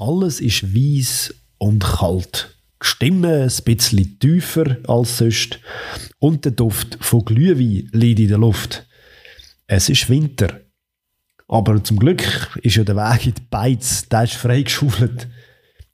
[0.00, 2.56] Alles ist weiß und kalt.
[2.82, 5.60] Die Stimme ein bisschen tiefer als sonst
[6.18, 8.86] und der Duft von Glühwein liegt in der Luft.
[9.66, 10.62] Es ist Winter.
[11.48, 12.22] Aber zum Glück
[12.62, 15.28] ist ja der Weg in die Beiz, der ist freigeschaufelt.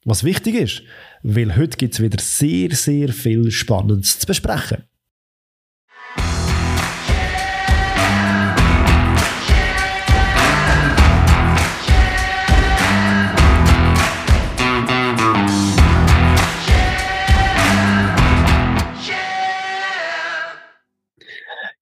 [0.04, 0.82] Was wichtig ist,
[1.24, 4.84] weil heute gibt es wieder sehr, sehr viel Spannendes zu besprechen.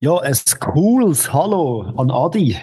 [0.05, 2.59] Ja, ein cooles Hallo an Adi.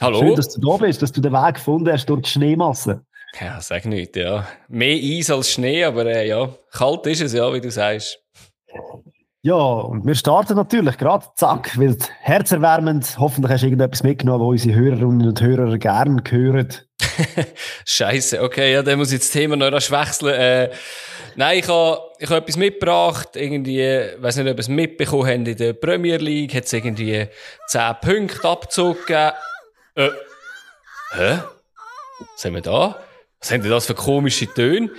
[0.00, 0.18] Hallo.
[0.18, 3.02] Schön, dass du da bist, dass du den Weg gefunden hast durch die Schneemasse.
[3.40, 4.48] Ja, sag nicht, ja.
[4.66, 8.18] Mehr Eis als Schnee, aber äh, ja, kalt ist es ja, wie du sagst.
[9.42, 14.50] Ja, und wir starten natürlich gerade, zack, weil herzerwärmend, hoffentlich hast du irgendetwas mitgenommen, wo
[14.50, 16.66] unsere Hörerinnen und Hörer gerne hören.
[17.84, 20.34] Scheiße, okay, ja, dann muss ich das Thema noch rasch wechseln.
[20.34, 20.70] Äh,
[21.34, 25.26] nein, ich habe ich hab etwas mitgebracht, irgendwie, ich weiß nicht, ob ihr es mitbekommen
[25.26, 27.26] habt, in der Premier League hat es irgendwie
[27.68, 29.32] 10 Punkte Abzug gegeben.
[29.94, 30.10] Äh,
[31.12, 31.38] hä?
[32.34, 32.96] Was haben wir da?
[33.40, 34.90] Was haben denn das für komische Töne?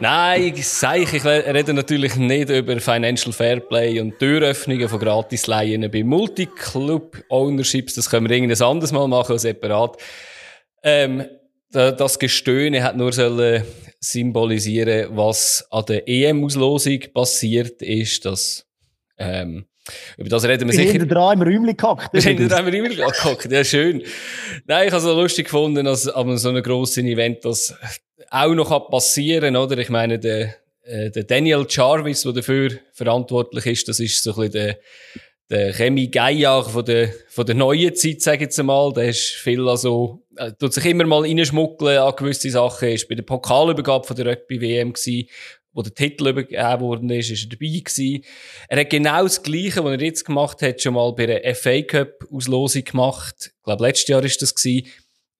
[0.00, 6.02] Nein, ich sage, ich rede natürlich nicht über Financial Fairplay und Türöffnungen von Gratisleihen bei
[6.02, 7.94] Multiclub-Ownerships.
[7.94, 9.98] Das können wir irgendein anderes Mal machen, separat.
[10.82, 11.24] Ähm,
[11.74, 13.64] das Gestöhne hat nur sollen
[13.98, 18.66] symbolisieren, was an der EM-Auslosung passiert ist, dass,
[19.18, 19.66] ähm,
[20.16, 20.92] über das reden wir sicher.
[20.92, 22.12] hinter dran im Räumchen gehackt.
[22.12, 24.02] Wir haben da immer immer gehockt, ja schön.
[24.66, 27.74] Nein, ich habe es so lustig gefunden, dass an so einem grossen Event das
[28.30, 29.78] auch noch passieren kann, oder?
[29.78, 34.36] Ich meine, der, äh, der Daniel Jarvis, der dafür verantwortlich ist, das ist so ein
[34.36, 34.78] bisschen der,
[35.50, 38.92] der Remy Gaillard von der, von der neuen Zeit, sage ich jetzt einmal.
[38.92, 43.14] Der ist viel also, äh, tut sich immer mal reinschmuggeln an gewisse Sachen, ist bei
[43.14, 45.28] der Pokalübergabe von der Rugby-WM gewesen,
[45.72, 48.24] wo der Titel übergeben worden ist, ist er dabei gewesen.
[48.68, 51.82] Er hat genau das Gleiche, was er jetzt gemacht hat, schon mal bei der FA
[51.82, 53.52] Cup Auslosung gemacht.
[53.56, 54.86] Ich glaube, letztes Jahr ist das gewesen,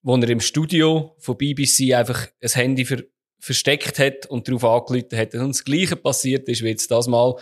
[0.02, 3.02] wo er im Studio von BBC einfach ein Handy ver
[3.38, 5.34] versteckt hat und darauf angerufen hat.
[5.34, 7.34] Und das Gleiche passiert ist wie jetzt das mal.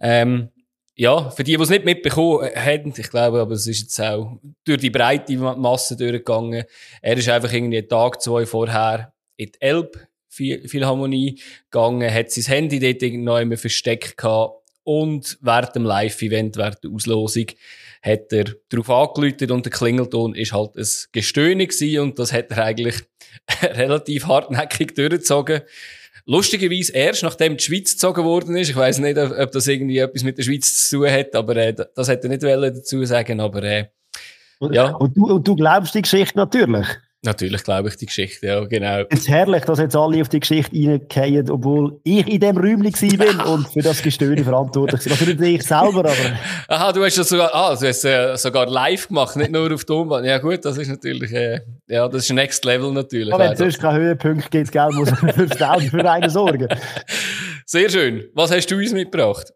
[0.00, 0.50] Ähm,
[0.98, 4.38] ja, für die, die es nicht mitbekommen haben, ich glaube, aber es ist jetzt auch
[4.64, 6.64] durch die breite Masse durchgegangen.
[7.02, 11.40] Er ist einfach irgendwie einen Tag, zwei vorher in die Elb Philharmonie
[11.70, 16.90] gegangen, hat sein Handy dort noch immer versteckt gehabt und während dem Live-Event, während der
[16.90, 17.46] Auslosung,
[18.02, 22.50] hat er darauf angelötet und der Klingelton ist halt ein Gestöhne gewesen und das hat
[22.52, 23.02] er eigentlich
[23.62, 25.62] relativ hartnäckig durchgezogen.
[26.28, 28.68] Lustigerweise erst nachdem die Schweiz gezogen worden ist.
[28.68, 31.74] Ich weiß nicht, ob das irgendwie etwas mit der Schweiz zu tun hat, aber äh,
[31.94, 33.86] das hätte er nicht dazu sagen aber äh,
[34.60, 34.94] ja.
[34.96, 36.86] Und du, und du glaubst die Geschichte natürlich?
[37.26, 39.02] Natürlich glaube ich die Geschichte, ja, genau.
[39.10, 43.18] Es ist herrlich, dass jetzt alle auf die Geschichte reingehen, obwohl ich in dem Räumchen
[43.18, 45.12] bin und für das Gestöhne verantwortlich bin.
[45.12, 46.14] Natürlich nicht ich selber, aber...
[46.68, 49.84] Aha, du hast das sogar, ah, du hast äh, sogar live gemacht, nicht nur auf
[49.84, 50.24] Tonband.
[50.24, 53.34] Ja gut, das ist natürlich, äh, ja, das ist Next Level natürlich.
[53.34, 55.32] Aber wenn es sonst keinen Höhepunkt gibt, gell, muss man
[55.90, 56.68] für einen sorgen.
[57.66, 58.24] Sehr schön.
[58.34, 59.52] Was hast du uns mitgebracht?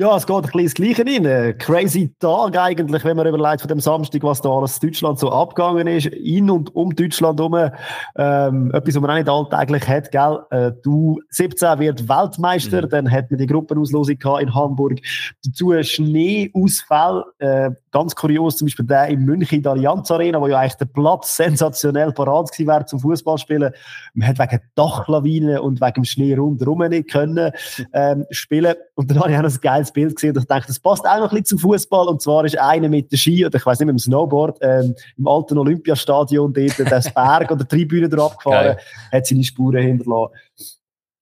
[0.00, 1.26] Ja, es geht ein bisschen das Gleiche rein.
[1.26, 5.18] Ein crazy Tag eigentlich, wenn man überlegt von dem Samstag, was da alles in Deutschland
[5.18, 7.72] so abgegangen ist, in und um Deutschland herum.
[8.16, 10.38] Ähm, etwas, was man auch nicht alltäglich hat, gell?
[10.50, 12.90] Äh, du, 17 wird Weltmeister, mhm.
[12.90, 15.00] dann hat man die Gruppenauslosung in Hamburg.
[15.44, 20.46] Dazu Schneeausfall, äh, ganz kurios, zum Beispiel der in München in der Allianz Arena, wo
[20.46, 23.72] ja eigentlich der Platz sensationell parat gewesen wäre zum Fußballspielen.
[24.14, 27.50] Man hat wegen Dachlawinen und wegen dem Schnee rundherum nicht können,
[27.92, 28.76] ähm, spielen.
[28.94, 31.18] Und dann habe ich auch ein geiles Bild gesehen und ich dachte, das passt auch
[31.18, 32.08] noch ein bisschen zum Fußball.
[32.08, 34.94] Und zwar ist einer mit der Ski oder ich weiß nicht, mit dem Snowboard ähm,
[35.16, 38.76] im alten Olympiastadion dort das Berg oder die Tribüne drauf gefahren,
[39.12, 40.34] hat seine Spuren hinterlassen.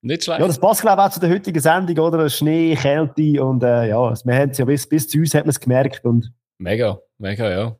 [0.03, 0.41] Nicht schlecht.
[0.41, 2.29] Ja, das passt, glaube ich, auch zu der heutigen Sendung, oder?
[2.29, 5.51] Schnee, Kälte und äh, ja, wir haben es ja bis, bis zu uns hat man
[5.51, 6.05] es gemerkt.
[6.05, 7.77] Und mega, mega, ja.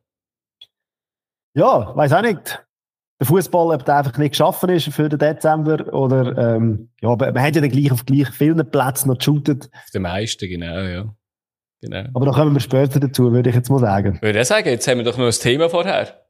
[1.55, 2.66] Ja, weiß auch nicht.
[3.19, 7.33] Der Fußball, ob der einfach nicht geschaffen ist für den Dezember oder ähm, ja, aber
[7.33, 9.71] man hat ja dann gleich auf gleich vielen Plätzen noch geshootet.
[9.73, 11.15] Auf den meisten, genau, ja.
[11.81, 12.05] Genau.
[12.15, 14.19] Aber da kommen wir später dazu, würde ich jetzt mal sagen.
[14.21, 16.26] Würde ich sagen, jetzt haben wir doch noch ein Thema vorher.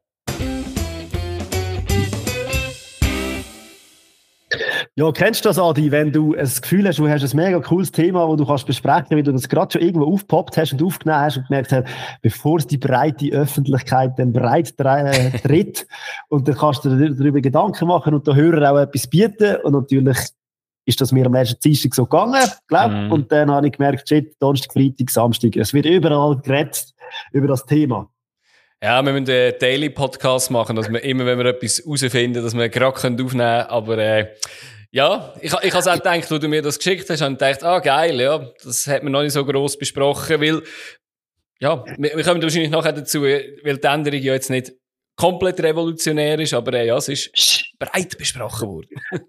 [4.99, 7.93] Ja, kennst du das, Adi, wenn du ein Gefühl hast, du hast ein mega cooles
[7.93, 11.21] Thema, das du kannst besprechen, weil du das gerade schon irgendwo aufgepoppt hast und aufgenommen
[11.21, 11.85] hast und gemerkt hast,
[12.23, 14.75] bevor es die breite Öffentlichkeit dann breit
[15.45, 15.87] tritt
[16.29, 19.75] und dann kannst du dir darüber Gedanken machen und den Hörern auch etwas bieten und
[19.75, 20.17] natürlich
[20.87, 22.91] ist das mir am letzten Dienstag so gegangen, glaub.
[22.91, 23.13] Mm.
[23.13, 26.95] Und dann habe ich gemerkt, shit, Donnerstag, Freitag, Samstag, es wird überall geredet
[27.33, 28.09] über das Thema.
[28.83, 32.57] Ja, wir müssen einen Daily Podcast machen, dass wir immer, wenn wir etwas herausfinden, dass
[32.57, 33.41] wir gerade aufnehmen können.
[33.41, 34.29] Aber äh,
[34.97, 37.63] ja, ich, ich habe auch gedacht, wo du mir das geschickt hast, habe ich gedacht,
[37.63, 40.63] ah geil, ja, das hat man noch nicht so gross besprochen, weil
[41.61, 44.73] ja, wir, wir kommen wahrscheinlich nachher dazu, weil die Änderung ja jetzt nicht
[45.15, 47.31] komplett revolutionär ist, aber äh, ja, es ist
[47.79, 48.89] breit besprochen worden.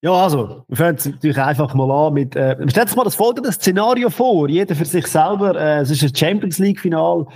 [0.00, 4.10] Ja, also, wir fangen natürlich einfach mal an mit, äh, stellt mal das folgende Szenario
[4.10, 7.26] vor, jeder für sich selber, äh, es ist ein Champions League Final,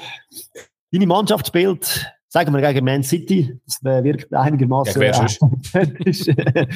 [0.92, 5.02] deine Mannschaft spielt, sagen wir gegen Man City, das wirkt einigermaßen.
[5.02, 5.26] Ja,
[5.74, 5.86] äh,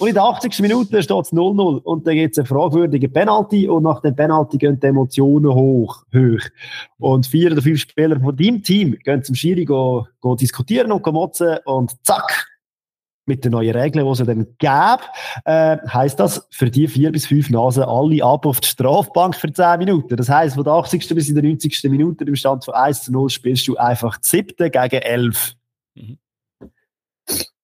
[0.00, 0.58] und in der 80.
[0.58, 4.58] Minute steht es 0-0 und dann gibt es eine fragwürdige Penalty und nach dem Penalty
[4.58, 6.40] gehen die Emotionen hoch, hoch.
[6.98, 11.04] Und vier oder fünf Spieler von deinem Team gehen zum Schiri go, go diskutieren und
[11.04, 12.48] go motzen und zack,
[13.26, 15.02] mit den neuen Regeln, die es dann gäbe,
[15.44, 19.52] äh, heisst das für die vier bis fünf Nasen alle ab auf die Strafbank für
[19.52, 20.16] zehn Minuten.
[20.16, 21.08] Das heisst, von der 80.
[21.14, 21.84] bis in der 90.
[21.84, 25.54] Minute im Stand von 1 zu 0 spielst du einfach die siebte gegen elf.
[25.94, 26.18] Mhm.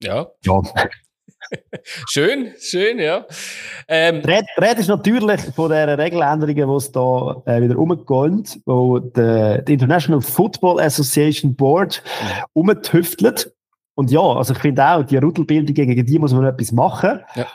[0.03, 0.27] Ja.
[0.45, 0.63] Ja.
[2.09, 3.25] schön, schön, ja.
[3.89, 8.99] Ähm, die Rede ist natürlich von den Regeländerungen, die es da äh, wieder umgehen, wo
[8.99, 12.45] die, die, International Football Association Board mhm.
[12.55, 13.53] umtüftelt.
[13.97, 17.21] Und ja, also ich finde auch, die Rudelbildung, gegen die muss man etwas machen.
[17.35, 17.47] Ja.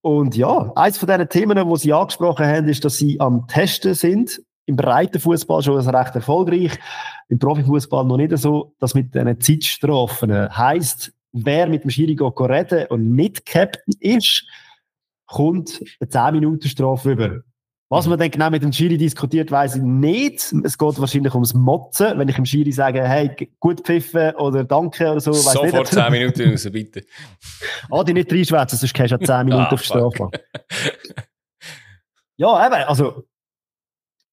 [0.00, 3.94] Und ja, eins von diesen Themen, die Sie angesprochen haben, ist, dass Sie am Testen
[3.94, 4.42] sind.
[4.64, 6.78] Im breiten Fußball schon recht erfolgreich.
[7.28, 8.74] Im Profifußball noch nicht so.
[8.78, 14.46] Das mit diesen Zeitstrafen heisst, wer mit dem Schiri reden und nicht Captain ist,
[15.26, 17.40] kommt eine 10 Minuten Strafe über.
[17.92, 20.54] Was man dann genau mit dem Schiri diskutiert, weiß ich nicht.
[20.62, 22.16] Es geht wahrscheinlich ums Motzen.
[22.16, 25.32] Wenn ich dem Schiri sage, hey, gut pfiffen oder danke oder so.
[25.32, 25.86] Sofort nicht.
[25.88, 27.02] 10 Minuten raus, bitte.
[27.90, 30.30] ah, die nicht reinschwätzen, sonst gehst du ja 10 Minuten ah, auf Strafe.
[32.36, 33.24] ja, eben, also,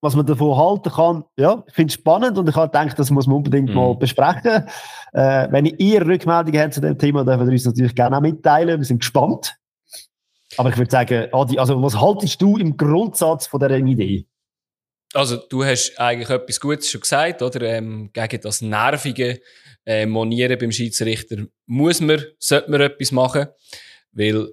[0.01, 3.09] was man davon halten kann, ja, ich finde es spannend und ich habe gedacht, das
[3.09, 3.75] muss man unbedingt mm.
[3.75, 4.67] mal besprechen.
[5.13, 8.79] Äh, wenn ihr Rückmeldungen habt zu dem Thema, dürfen wir uns natürlich gerne auch mitteilen.
[8.79, 9.57] Wir sind gespannt.
[10.57, 14.25] Aber ich würde sagen, Adi, also was haltest du im Grundsatz von dieser Idee?
[15.13, 17.61] Also du hast eigentlich etwas Gutes schon gesagt, oder?
[17.61, 19.39] Ähm, gegen das nervige
[19.85, 23.47] äh, Monieren beim Schiedsrichter muss man, sollte man etwas machen,
[24.11, 24.49] weil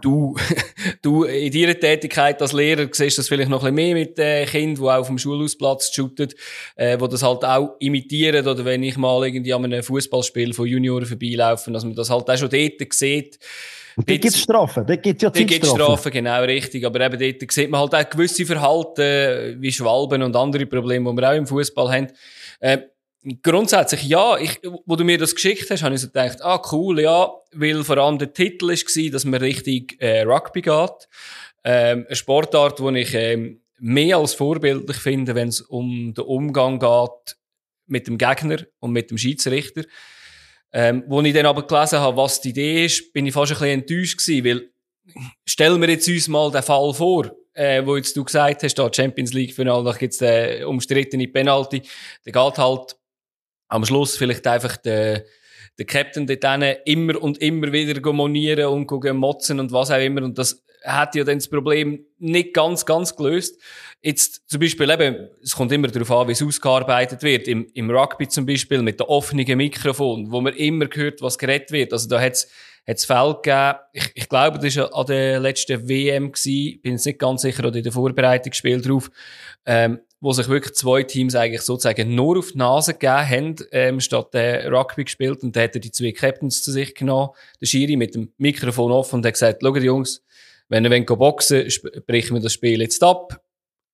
[0.00, 0.34] du,
[1.02, 4.46] du in deiner Tätigkeit als Lehrer siehst das vielleicht noch ein bisschen mehr mit äh,
[4.46, 6.32] Kindern, die auf dem Schulhausplatz shooten,
[6.76, 10.66] äh, die das halt auch imitieren, oder wenn ich mal irgendwie an einem Fußballspiel von
[10.66, 13.38] Junioren vorbeilaufe, dass man das halt auch schon dort sieht,
[13.96, 16.84] und dort gibt es Strafen, dort gibt es ja Dort gibt Strafen, genau, richtig.
[16.84, 21.16] Aber eben dort sieht man halt auch gewisse Verhalten, wie Schwalben und andere Probleme, die
[21.16, 22.08] wir auch im Fußball haben.
[22.60, 22.78] Äh,
[23.42, 27.00] grundsätzlich, ja, ich, wo du mir das geschickt hast, habe ich so gedacht, ah, cool,
[27.00, 31.08] ja, weil vor allem der Titel war, dass man richtig äh, Rugby geht.
[31.64, 36.78] Ähm, eine Sportart, die ich ähm, mehr als vorbildlich finde, wenn es um den Umgang
[36.78, 37.36] geht
[37.86, 39.84] mit dem Gegner und mit dem Schiedsrichter.
[40.76, 43.58] Ähm, wo ich dann aber gelesen habe, was die Idee ist, bin ich fast ein
[43.58, 44.70] bisschen enttäuscht gewesen, weil
[45.46, 48.90] stellen wir jetzt uns mal den Fall vor, äh, wo jetzt du gesagt hast, da
[48.92, 51.82] Champions League Finale, da gibt's den umstrittene Penalty,
[52.26, 52.96] der geht halt
[53.68, 55.24] am Schluss vielleicht einfach der
[55.78, 56.44] der Captain dort
[56.84, 60.22] immer und immer wieder monieren und motzen und was auch immer.
[60.22, 63.60] Und das hat ja dann das Problem nicht ganz, ganz gelöst.
[64.02, 67.48] Jetzt zum Beispiel eben, es kommt immer darauf an, wie es ausgearbeitet wird.
[67.48, 71.72] Im, im Rugby zum Beispiel mit dem offenen Mikrofon, wo man immer hört, was geredet
[71.72, 71.92] wird.
[71.92, 72.48] Also da hat's
[72.86, 73.78] hat's Fälle gegeben.
[73.92, 76.80] Ich, ich glaube, das war an der letzten WM gewesen.
[76.82, 79.10] Bin jetzt nicht ganz sicher, oder in der Vorbereitungsspiel drauf.
[79.66, 84.00] Ähm, wo sich wirklich zwei Teams eigentlich sozusagen nur auf die Nase gegeben haben, ähm,
[84.00, 85.42] statt der Rugby gespielt.
[85.42, 87.28] Und da hat er die zwei Captains zu sich genommen,
[87.60, 90.22] der Schiri mit dem Mikrofon offen und hat gesagt, schau Jungs,
[90.70, 91.68] wenn ihr wollt boxen
[92.06, 93.38] brechen wir das Spiel jetzt ab.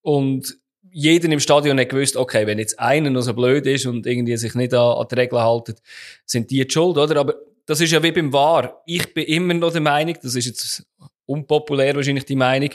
[0.02, 0.56] Und
[0.92, 4.36] jeder im Stadion hat gewusst, okay, wenn jetzt einer noch so blöd ist und irgendwie
[4.36, 5.82] sich nicht an, an die Regeln haltet,
[6.24, 7.18] sind die die schuld, oder?
[7.18, 7.34] Aber
[7.66, 8.82] das ist ja wie beim War.
[8.86, 10.86] Ich bin immer noch der Meinung, das ist jetzt
[11.30, 12.70] unpopulär wahrscheinlich die Meinung,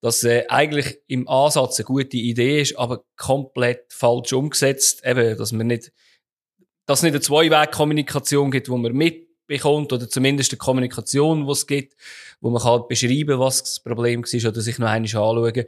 [0.00, 5.02] dass äh, eigentlich im Ansatz eine gute Idee ist, aber komplett falsch umgesetzt.
[5.04, 5.92] Eben, dass man nicht,
[6.86, 11.66] dass es nicht eine Zwei-Weg-Kommunikation gibt, wo man mitbekommt oder zumindest eine Kommunikation, die es
[11.66, 11.96] gibt,
[12.40, 15.64] wo man kann beschreiben, was das Problem war oder sich noch einmal anschauen.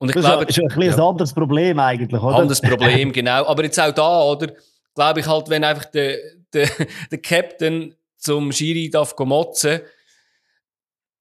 [0.00, 2.36] Und ich das glaube, ist ein, ein, ja, ein anderes Problem eigentlich, oder?
[2.36, 3.46] Anderes Problem, genau.
[3.46, 4.52] Aber jetzt auch da, oder?
[4.94, 6.18] Glaube ich halt, wenn einfach der,
[6.52, 6.68] der,
[7.10, 9.80] der Captain zum Schiri darf motzen,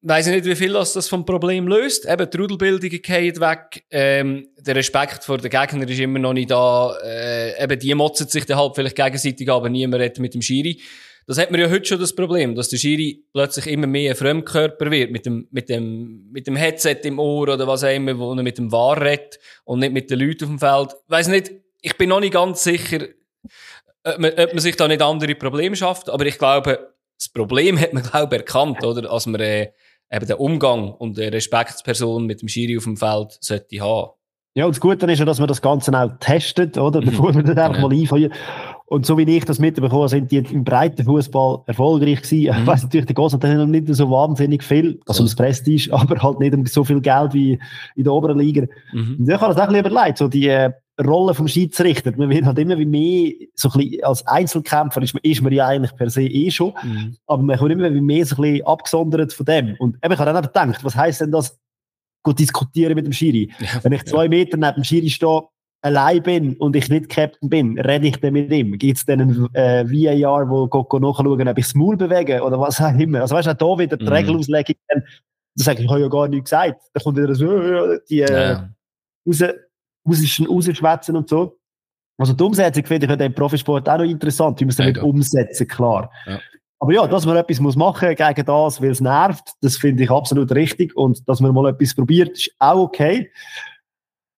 [0.01, 2.05] weiß ich nicht, wie viel das, das vom Problem löst.
[2.05, 3.83] Eben, die Rudelbildung geht weg.
[3.91, 6.95] Ähm, der Respekt vor den Gegnern ist immer noch nicht da.
[7.03, 10.81] Äh, eben, die motzen sich dann halt vielleicht gegenseitig, aber niemand redet mit dem Schiri.
[11.25, 14.15] Das hat man ja heute schon das Problem, dass der Schiri plötzlich immer mehr ein
[14.15, 18.17] Fremdkörper wird, mit dem, mit dem, mit dem Headset im Ohr oder was auch immer,
[18.17, 20.95] wo er mit dem Wahr redet und nicht mit den Leuten auf dem Feld.
[21.07, 21.51] Weiss nicht,
[21.81, 23.07] ich bin noch nicht ganz sicher,
[24.05, 27.77] ob man, ob man sich da nicht andere Probleme schafft, aber ich glaube, das Problem
[27.77, 29.11] hat man, glaube ich, erkannt, oder?
[29.11, 29.71] Als man äh,
[30.11, 34.11] eben den Umgang und die Respektsperson mit dem Schiri auf dem Feld sollte haben.
[34.57, 36.99] Ja, und das Gute ist ja, dass man das Ganze auch testet, oder?
[37.05, 37.87] Bevor man das einfach ja.
[37.87, 38.33] mal einfeuert.
[38.89, 42.55] Und so wie ich das mitbekommen sind die im breiten Fußball erfolgreich gewesen.
[42.55, 42.61] Mhm.
[42.61, 46.39] Ich weiss natürlich, der Goss hat nicht so wahnsinnig viel, also das Prestige, aber halt
[46.39, 47.59] nicht so viel Geld wie
[47.95, 48.65] in der oberen Liga.
[48.93, 49.17] Mhm.
[49.19, 50.71] Und ich habe das auch ein bisschen überlegt, so die äh,
[51.05, 52.11] Rolle vom Schiedsrichter.
[52.15, 55.53] Man wird halt immer wie mehr, so ein bisschen als Einzelkämpfer ist man, ist man
[55.53, 57.15] ja eigentlich per se eh schon, mhm.
[57.27, 59.75] aber man kommt immer wie mehr so ein bisschen abgesondert von dem.
[59.79, 61.57] Und eben, ich habe dann auch gedacht, was heisst denn das,
[62.23, 63.51] gut diskutieren mit dem Schiri?
[63.59, 64.29] Ja, Wenn ich zwei ja.
[64.29, 65.43] Meter neben dem Schiri stehe,
[65.81, 68.77] allein bin und ich nicht Captain bin, rede ich dann mit ihm?
[68.77, 72.59] Gibt es dann einen äh, VAR, wo Coco nachschauen, ob ich das Maul bewege oder
[72.59, 73.21] was auch immer?
[73.21, 74.11] Also weißt du, auch da wieder die mhm.
[74.11, 75.03] Regelauslegung, dann,
[75.55, 76.81] da sage ich, ich habe ja gar nichts gesagt.
[76.93, 78.69] Da kommt wieder so, äh, die, äh, ja.
[79.25, 79.43] raus,
[80.07, 81.57] rausschwätzen und so.
[82.17, 84.97] Also die Umsetzung finde ich in dem Profisport auch noch interessant, wie man es damit
[84.97, 86.11] ja, umsetzen, klar.
[86.25, 86.39] Ja.
[86.79, 90.11] Aber ja, dass man etwas muss machen gegen das, weil es nervt, das finde ich
[90.11, 90.95] absolut richtig.
[90.95, 93.31] Und dass man mal etwas probiert, ist auch okay.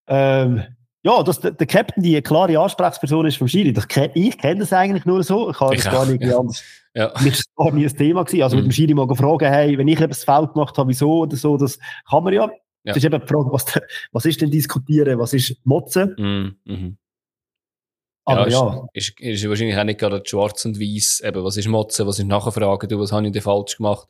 [0.08, 0.64] Ähm,
[1.04, 4.74] ja, dass der, der Captain die klare Ansprechperson ist vom Schiri, das, ich kenne das
[4.74, 5.50] eigentlich nur so.
[5.52, 6.38] Ich habe das gar nicht ja.
[6.38, 6.64] anders.
[6.94, 7.14] Ja.
[7.22, 8.44] Mich ist gar nie ein Thema gewesen.
[8.44, 8.64] Also mhm.
[8.64, 11.58] mit dem Schiri mal fragen, hey, wenn ich etwas Feld gemacht habe, wieso oder so,
[11.58, 12.50] das kann man ja.
[12.90, 12.94] Ja.
[12.94, 13.66] Das ist eben die Frage, was,
[14.12, 16.16] was ist denn diskutieren, was ist Motzen?
[16.18, 16.56] Mhm.
[16.66, 16.98] Mhm.
[18.26, 18.88] Aber ja, ja.
[18.94, 22.20] Ist, ist, ist, wahrscheinlich auch nicht gerade schwarz und weiß, eben, was ist Motzen, was
[22.20, 24.08] ist Nachfragen, du, was habe ich denn falsch gemacht?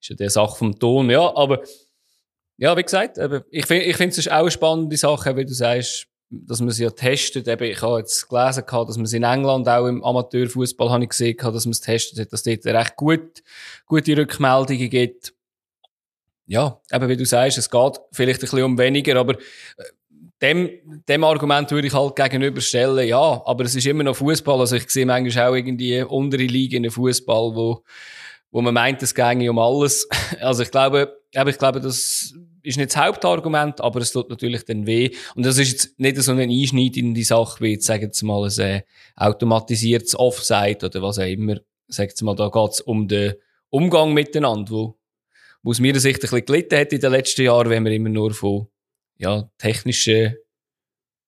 [0.00, 1.62] Ist ja die Sache vom Ton, ja, aber
[2.56, 5.44] ja, wie gesagt, eben, ich finde, ich finde es ist auch eine spannende Sache, wie
[5.44, 7.48] du sagst, dass man sie ja testet.
[7.48, 11.10] Eben, ich habe jetzt gelesen, dass man es in England auch im Amateurfußball habe ich
[11.10, 13.42] gesehen, dass man es testet hat, dass dort recht gut,
[13.86, 15.32] gute Rückmeldungen gibt.
[16.50, 19.84] Ja, eben wie du sagst, es geht vielleicht ein bisschen um weniger, aber äh,
[20.42, 20.68] dem,
[21.08, 24.58] dem Argument würde ich halt gegenüberstellen, ja, aber es ist immer noch Fußball.
[24.58, 27.84] Also ich sehe manchmal auch irgendwie untere Liga in Fußball, wo,
[28.50, 30.08] wo man meint, es ginge um alles.
[30.40, 34.88] Also ich glaube, ich glaube, das ist nicht das Hauptargument, aber es tut natürlich dann
[34.88, 35.10] weh.
[35.36, 38.60] Und das ist jetzt nicht so eine einschneidende Sache, wie jetzt, sagen wir mal, ein
[38.60, 38.82] äh,
[39.14, 41.60] automatisiertes Offside oder was auch immer.
[41.86, 43.34] Sagen wir mal, da geht's um den
[43.68, 44.99] Umgang miteinander, wo,
[45.64, 48.32] es mir Sicht ein bisschen gelitten hat in den letzten Jahren, wenn man immer nur
[48.32, 48.68] von,
[49.18, 50.36] ja, technischen,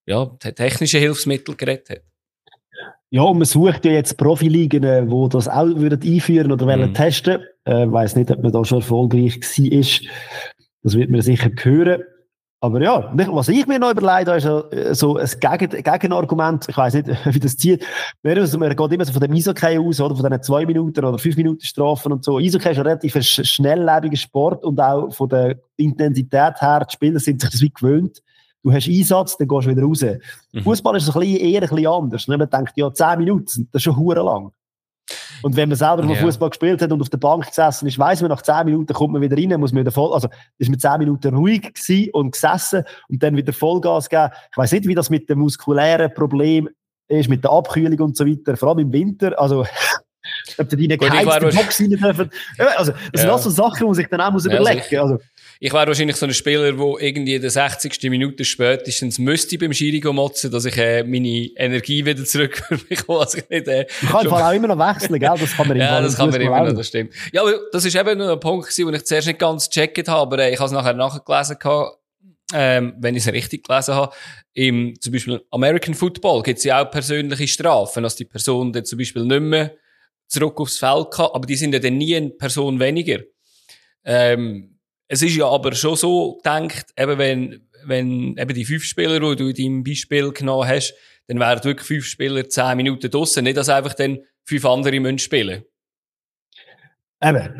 [0.05, 2.01] ja, technischen Hilfsmitteln geredet hat.
[3.11, 6.95] Ja, und man sucht ja jetzt Profiligen, die das auch würden einführen oder wollen mm.
[6.95, 7.43] testen.
[7.63, 10.09] Ich äh, weiss nicht, ob man da schon erfolgreich war.
[10.81, 12.03] Das wird man sicher hören.
[12.63, 16.65] Aber ja, was ich mir noch überlegt habe, ist äh, so ein Gegen Gegenargument.
[16.69, 17.85] Ich weiß nicht, wie das zieht.
[18.21, 20.15] Man geht immer so von dem Eishockey aus, oder?
[20.15, 22.37] Von diesen zwei Minuten oder fünf Minuten Strafen und so.
[22.37, 27.41] Eishockey ist ein relativ schnelllebiger Sport und auch von der Intensität her, die Spieler sind
[27.41, 28.23] sich das wie gewöhnt.
[28.63, 30.05] Du hast Einsatz, dann gehst du wieder raus.
[30.53, 30.61] Mhm.
[30.61, 32.27] Fußball ist ein bisschen, eher ein bisschen anders.
[32.29, 34.53] Man denkt, ja, zehn Minuten, das ist schon hure lang.
[35.41, 36.15] Und wenn man selber yeah.
[36.15, 39.13] Fußball gespielt hat und auf der Bank gesessen ist, weiß man, nach zehn Minuten kommt
[39.13, 42.31] man wieder rein, muss man wieder voll, also ist man zehn Minuten ruhig gewesen und
[42.31, 44.29] gesessen und dann wieder Vollgas geben.
[44.51, 46.69] Ich weiß nicht, wie das mit dem muskulären Problem
[47.09, 49.37] ist, mit der Abkühlung und so weiter, vor allem im Winter.
[49.39, 49.65] Also,
[50.57, 52.31] ob die deine Box rein dürfen.
[52.77, 53.19] Also, das ja.
[53.19, 54.99] sind alles so Sachen, die man sich dann auch muss überlegen muss.
[54.99, 55.19] Also,
[55.59, 58.01] ich wäre wahrscheinlich so ein Spieler, der irgendwie in der 60.
[58.09, 63.19] Minute spätestens müsste beim Schiri motzen, dass ich äh, meine Energie wieder zurückbekomme.
[63.19, 65.35] Also ich nicht, äh, du kannst auch immer noch wechseln, gell?
[65.39, 67.13] Das kann man Ja, das kann man immer noch, das stimmt.
[67.31, 70.07] Ja, aber das ist eben noch ein Punkt gewesen, den ich zuerst nicht ganz gecheckt
[70.07, 71.97] habe, aber äh, ich habe es nachher nachgelesen gehabt,
[72.53, 74.13] ähm, wenn ich es richtig gelesen habe,
[74.53, 78.85] im zum Beispiel American Football gibt es ja auch persönliche Strafen, dass die Person dann
[78.85, 79.71] zum Beispiel nicht mehr
[80.27, 83.19] zurück aufs Feld kann, aber die sind ja dann nie eine Person weniger.
[84.03, 84.72] Ähm,
[85.07, 89.35] es ist ja aber schon so gedacht, eben wenn, wenn eben die fünf Spieler, die
[89.35, 90.93] du in deinem Beispiel genommen hast,
[91.27, 95.19] dann wären wirklich fünf Spieler zehn Minuten draussen, nicht dass einfach dann fünf andere müssen
[95.19, 95.63] spielen
[97.23, 97.53] Eben.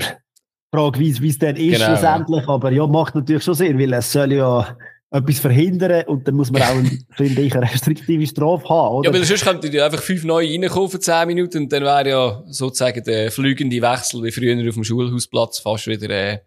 [0.73, 4.12] Frage, wie es dann ist genau, schlussendlich, aber ja, macht natürlich schon Sinn, weil es
[4.12, 4.75] soll ja
[5.12, 6.75] etwas verhindern und dann muss man auch,
[7.15, 9.09] finde ich, eine restriktive Strafe haben, oder?
[9.09, 12.09] Ja, weil sonst könnten die einfach fünf neue reinkommen für zehn Minuten und dann wäre
[12.09, 16.39] ja sozusagen der flügende Wechsel wie früher auf dem Schulhausplatz fast wieder äh,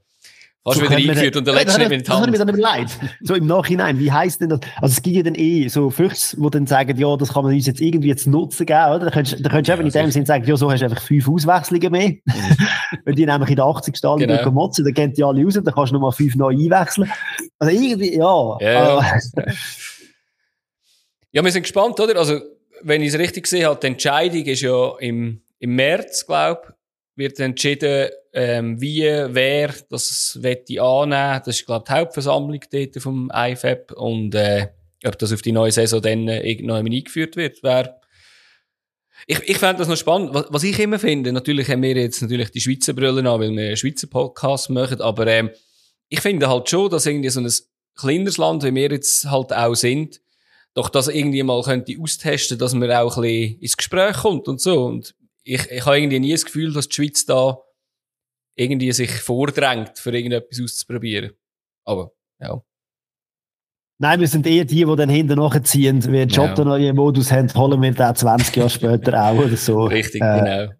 [0.66, 2.88] Hast du so wieder eingeführt und der letzte nicht mit Das hat mir dann leid.
[3.20, 4.58] So im Nachhinein, wie heisst denn das?
[4.80, 7.54] Also es gibt ja dann eh so Füchse, die dann sagen, ja, das kann man
[7.54, 8.98] uns jetzt irgendwie jetzt nutzen geben, oder?
[9.04, 10.86] Da könntest, da könntest du ja, einfach in dem Sinn sagen, ja, so hast du
[10.86, 12.08] einfach fünf Auswechslungen mehr.
[12.08, 12.22] Mhm.
[13.04, 14.50] Wenn die nämlich in der 80 Stall genau.
[14.50, 17.12] motzen, dann gehen die alle raus, dann kannst du nochmal fünf neu einwechseln.
[17.60, 18.56] Also irgendwie, ja.
[18.60, 19.18] Ja, ja.
[21.30, 22.18] ja wir sind gespannt, oder?
[22.18, 22.40] Also,
[22.82, 26.74] wenn ich es richtig sehe, die Entscheidung ist ja im, im März, glaube
[27.16, 31.42] wird entschieden, ähm, wie, wer das wette annehmen.
[31.44, 33.92] Das ist, glaube ich, die Hauptversammlung dort vom IFAB.
[33.92, 34.68] Und, äh,
[35.04, 37.96] ob das auf die neue Saison dann äh, irgendwann eingeführt wird, wäre
[39.26, 40.34] ich, ich fände das noch spannend.
[40.34, 43.50] Was, was ich immer finde, natürlich haben wir jetzt natürlich die Schweizer Brüllen an, weil
[43.50, 45.50] wir einen Schweizer Podcast machen, aber ähm,
[46.08, 47.50] ich finde halt schon, dass irgendwie so ein
[47.96, 50.20] kleineres Land, wie wir jetzt halt auch sind,
[50.74, 54.60] doch das irgendwie mal könnte austesten, dass man auch ein bisschen ins Gespräch kommt und
[54.60, 54.84] so.
[54.84, 55.14] Und
[55.46, 57.58] ich, ich habe irgendwie nie das Gefühl, dass die Schweiz da
[58.56, 61.32] irgendwie sich vordrängt, für irgendetwas auszuprobieren.
[61.84, 62.10] Aber,
[62.40, 62.60] ja.
[63.98, 66.04] Nein, wir sind eher die, die dann hinten nachziehen.
[66.04, 66.64] Wenn Jota ja.
[66.64, 69.84] noch einen Modus haben, holen wir den 20 Jahre später auch oder so.
[69.84, 70.72] Richtig, äh, genau.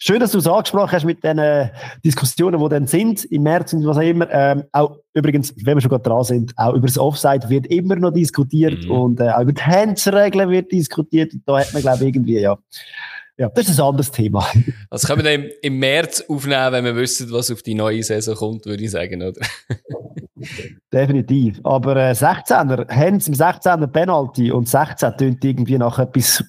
[0.00, 1.68] Schön, dass du es angesprochen hast mit den äh,
[2.04, 4.28] Diskussionen, die dann sind, im März und was auch immer.
[4.30, 7.94] Ähm, auch übrigens, wenn wir schon gerade dran sind, auch über das Offside wird immer
[7.94, 8.90] noch diskutiert mhm.
[8.90, 11.34] und äh, auch über die Handsregeln wird diskutiert.
[11.34, 12.58] Und da hat man, glaube ich, irgendwie, ja,
[13.40, 14.46] ja, das ist ein anderes Thema.
[14.90, 18.34] Das können wir dann im März aufnehmen, wenn wir wissen, was auf die neue Saison
[18.34, 19.40] kommt, würde ich sagen, oder?
[20.92, 21.58] Definitiv.
[21.64, 26.44] Aber äh, 16er, Hens im 16er Penalty und 16 tönt irgendwie nach etwas,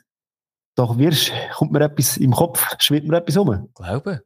[0.75, 3.69] doch wirst, kommt mir etwas im Kopf, schwirrt mir etwas um.
[3.73, 4.23] Glaube.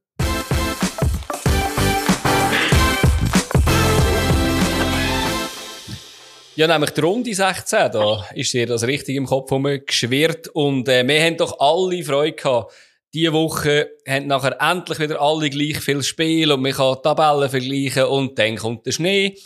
[6.57, 9.51] Ja, nämlich die Runde 16, da ist dir das richtig im Kopf
[9.85, 12.73] geschwirrt und äh, wir haben doch alle Freude gehabt.
[13.13, 18.05] Diese Woche haben nachher endlich wieder alle gleich viel Spiel und man kann Tabellen vergleichen
[18.05, 19.37] und dann kommt der Schnee.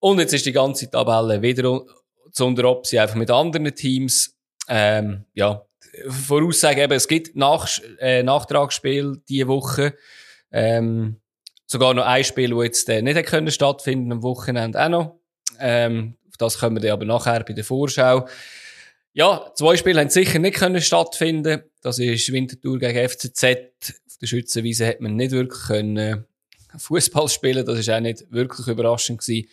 [0.00, 1.82] Und jetzt ist die ganze Tabelle wieder
[2.32, 4.36] zu unteropsi einfach mit anderen Teams.
[4.68, 5.64] Ähm, ja,
[6.08, 7.68] Voraussagen eben, es gibt Nach
[8.00, 9.94] äh, Nachtragsspiel diese Woche.
[10.50, 11.20] Ähm,
[11.66, 15.20] sogar noch ein Spiel, das jetzt äh, nicht können stattfinden am Wochenende auch noch.
[15.60, 18.26] Ähm, auf das kommen wir aber nachher bei der Vorschau.
[19.12, 21.62] Ja, zwei Spiele haben sicher nicht können stattfinden.
[21.80, 23.44] Das ist Winterthur gegen FCZ.
[23.44, 26.24] Auf der Schützenwiese hat man nicht wirklich können
[26.76, 27.64] Fußball spielen.
[27.64, 29.48] Das ist auch nicht wirklich überraschend gewesen.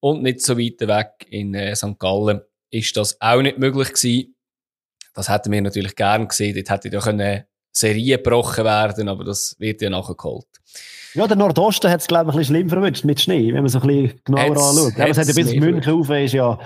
[0.00, 1.98] Und nicht so weit weg in äh, St.
[1.98, 2.40] Gallen
[2.70, 4.34] ist das auch nicht möglich gewesen.
[5.12, 6.54] Das hätten wir natürlich gern gesehen.
[6.54, 10.46] Dort hätte ja können Serie gebrochen werden, aber das wird ja nachgeholt.
[11.14, 13.68] Ja, der Nordosten hat es, glaube ich, ein bisschen schlimm verwünscht mit Schnee, wenn man
[13.68, 15.00] so ein bisschen genauer Hat's, anschaut.
[15.00, 16.58] Aber es hat ja bis München rauf, ist ja...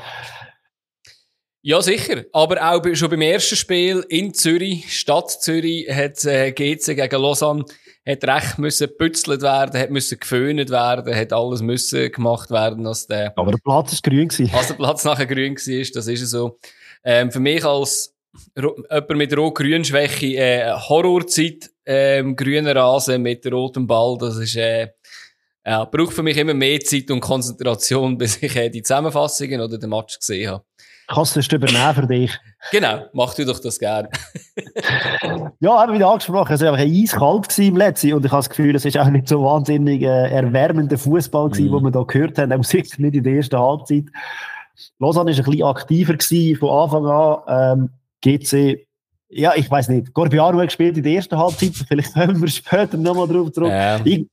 [1.60, 2.24] Ja, sicher.
[2.32, 7.64] Aber auch schon beim ersten Spiel in Zürich, Stadt Zürich, hat äh, GC gegen Lausanne
[8.08, 13.06] hat recht müssen gebützelt werden, hat müssen geföhnt werden, hat alles müssen gemacht werden, dass
[13.06, 13.36] der...
[13.36, 14.50] Aber der Platz ist grün gewesen.
[14.54, 16.58] Als der Platz nachher grün war, das ist so.
[17.04, 18.14] Ähm, für mich als
[18.56, 24.88] jemand mit Rot-Grün-Schwäche, äh, Horrorzeit, ähm, grüner Rasen mit rotem Ball, das ist, äh,
[25.64, 29.78] ja, braucht für mich immer mehr Zeit und Konzentration, bis ich äh, die Zusammenfassungen oder
[29.78, 30.64] den Match gesehen habe.
[31.06, 32.38] Kannst du das übernehmen für dich?
[32.70, 34.10] Genau, mach du doch das gerne.
[35.60, 38.76] ja, eben wieder angesprochen, es war einfach eiskalt im letzten und ich habe das Gefühl,
[38.76, 41.72] es ist auch nicht so wahnsinnig äh, erwärmender Fußball mm.
[41.72, 44.04] wo wir da gehört haben, auch sicher nicht in der ersten Halbzeit.
[44.98, 47.78] Lausanne war ein bisschen aktiver gewesen von Anfang an.
[47.78, 47.90] Ähm,
[48.22, 48.87] GC,
[49.30, 50.14] ja, ich weiß nicht.
[50.14, 53.70] Gorbiano hat gespielt in der ersten Halbzeit, vielleicht kommen wir später nochmal drauf zurück.
[53.70, 54.00] Ja.
[54.04, 54.26] Ich,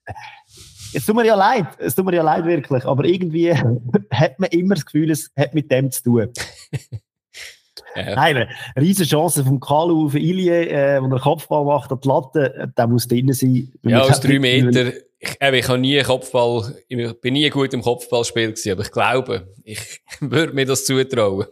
[0.93, 3.53] es tut mir ja leid, es tut mir ja leid wirklich, aber irgendwie
[4.11, 6.29] hat man immer das Gefühl, es hat mit dem zu tun.
[7.95, 8.15] ja.
[8.15, 12.07] Nein, eine riesige Chance vom Kalu auf Ilie, äh, wo er Kopfball macht an die
[12.07, 13.73] Latte, der muss drin sein.
[13.83, 14.93] Ja, aus drei Meter.
[15.19, 18.91] Ich, äh, ich, habe nie Kopfball, ich bin nie gut im Kopfballspiel gewesen, aber ich
[18.91, 21.47] glaube, ich würde mir das zutrauen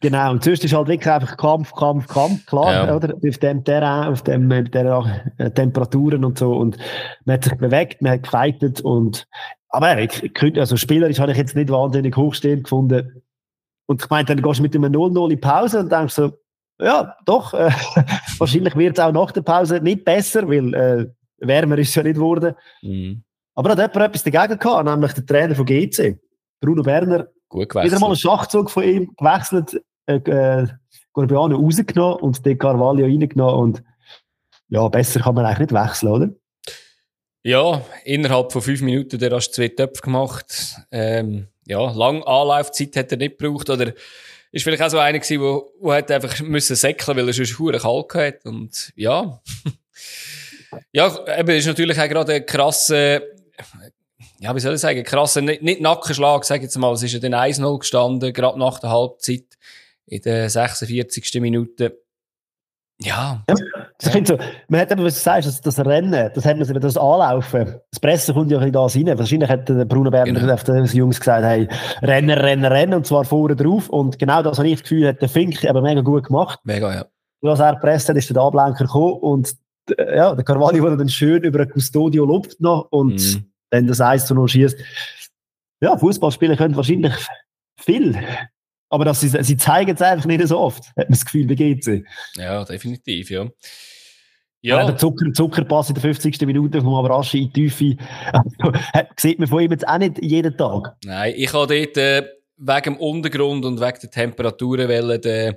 [0.00, 2.96] genau, und sonst ist halt wirklich einfach Kampf, Kampf, Kampf, klar, ja.
[2.96, 3.14] oder?
[3.14, 6.52] Auf dem Terrain, auf dem, mit der äh, Temperaturen und so.
[6.52, 6.78] Und
[7.24, 9.26] man hat sich bewegt, man hat gefeitet und,
[9.68, 13.22] aber ich, also spielerisch habe ich jetzt nicht wahnsinnig hochstehend gefunden.
[13.86, 16.32] Und ich meine, dann gehst du mit einem 0-0 in Pause und denkst so,
[16.80, 17.70] ja, doch, äh,
[18.38, 21.06] wahrscheinlich wird es auch nach der Pause nicht besser, weil äh,
[21.38, 22.54] wärmer ist es ja nicht geworden.
[22.82, 23.22] Mhm.
[23.54, 26.18] Aber da hat jemand etwas dagegen gehabt, nämlich der Trainer von GC,
[26.60, 27.28] Bruno Berner.
[27.50, 30.68] Wieder mal einen Schachzug von ihm gewechselt, äh, äh,
[31.12, 33.82] Gorbiano rausgenommen und den Carvalho reingenommen und
[34.68, 36.30] ja, besser kann man eigentlich nicht wechseln, oder?
[37.42, 40.76] Ja, innerhalb von fünf Minuten, der hast zwei Töpfe gemacht.
[40.92, 43.92] Ähm, ja, lang Anlaufzeit hat er nicht gebraucht, oder
[44.52, 47.58] ist vielleicht auch so einer gewesen, wo, wo hat einfach müssen säckeln, weil er schon
[47.58, 49.40] hure kalt hat und ja.
[50.92, 53.22] ja, eben, ist natürlich auch gerade ein krasser,
[54.40, 56.92] ja, wie soll ich sagen, krasser, nicht, nicht Nackenschlag, sag ich jetzt mal.
[56.94, 59.44] Es ist ja dann 1-0 gestanden, gerade nach der Halbzeit,
[60.06, 61.40] in der 46.
[61.42, 61.98] Minute.
[63.02, 63.44] Ja.
[63.48, 63.54] ja
[64.02, 66.80] ich finde so, man hat eben, was du sagst, das, das Rennen, das hat man
[66.80, 67.80] das Anlaufen.
[67.90, 69.18] Das Pressen kommt ja ein bisschen da rein.
[69.18, 70.54] Wahrscheinlich hat der Bruno Berner genau.
[70.54, 71.68] auf den Jungs gesagt, hey,
[72.00, 73.90] Rennen, Rennen, Rennen, und zwar vorne drauf.
[73.90, 76.60] Und genau das habe ich das Gefühl, hat der Fink aber mega gut gemacht.
[76.64, 77.06] Mega, ja.
[77.42, 79.54] Als er gepresst hat, ist der Ablenker gekommen und
[79.98, 84.26] ja, der Carvalho wurde dann schön über Custodio lobt noch und mm dann das 1
[84.26, 84.78] zu 0 schießt.
[85.80, 87.14] Ja, Fußballspieler können wahrscheinlich
[87.78, 88.18] viel
[88.90, 91.56] Aber dass sie, sie zeigen es einfach nicht so oft, hat man das Gefühl, wie
[91.56, 91.88] geht's
[92.36, 93.48] Ja, definitiv, ja.
[94.62, 94.84] Ja.
[94.84, 96.38] Der Zucker, Zuckerpass in der 50.
[96.42, 97.96] Minute vom Abraschi in die Tiefe.
[98.32, 98.72] Also,
[99.16, 100.96] sieht man von ihm jetzt auch nicht jeden Tag.
[101.04, 102.28] Nein, ich habe dort äh,
[102.58, 105.54] wegen dem Untergrund und wegen der Temperaturen wollen, den,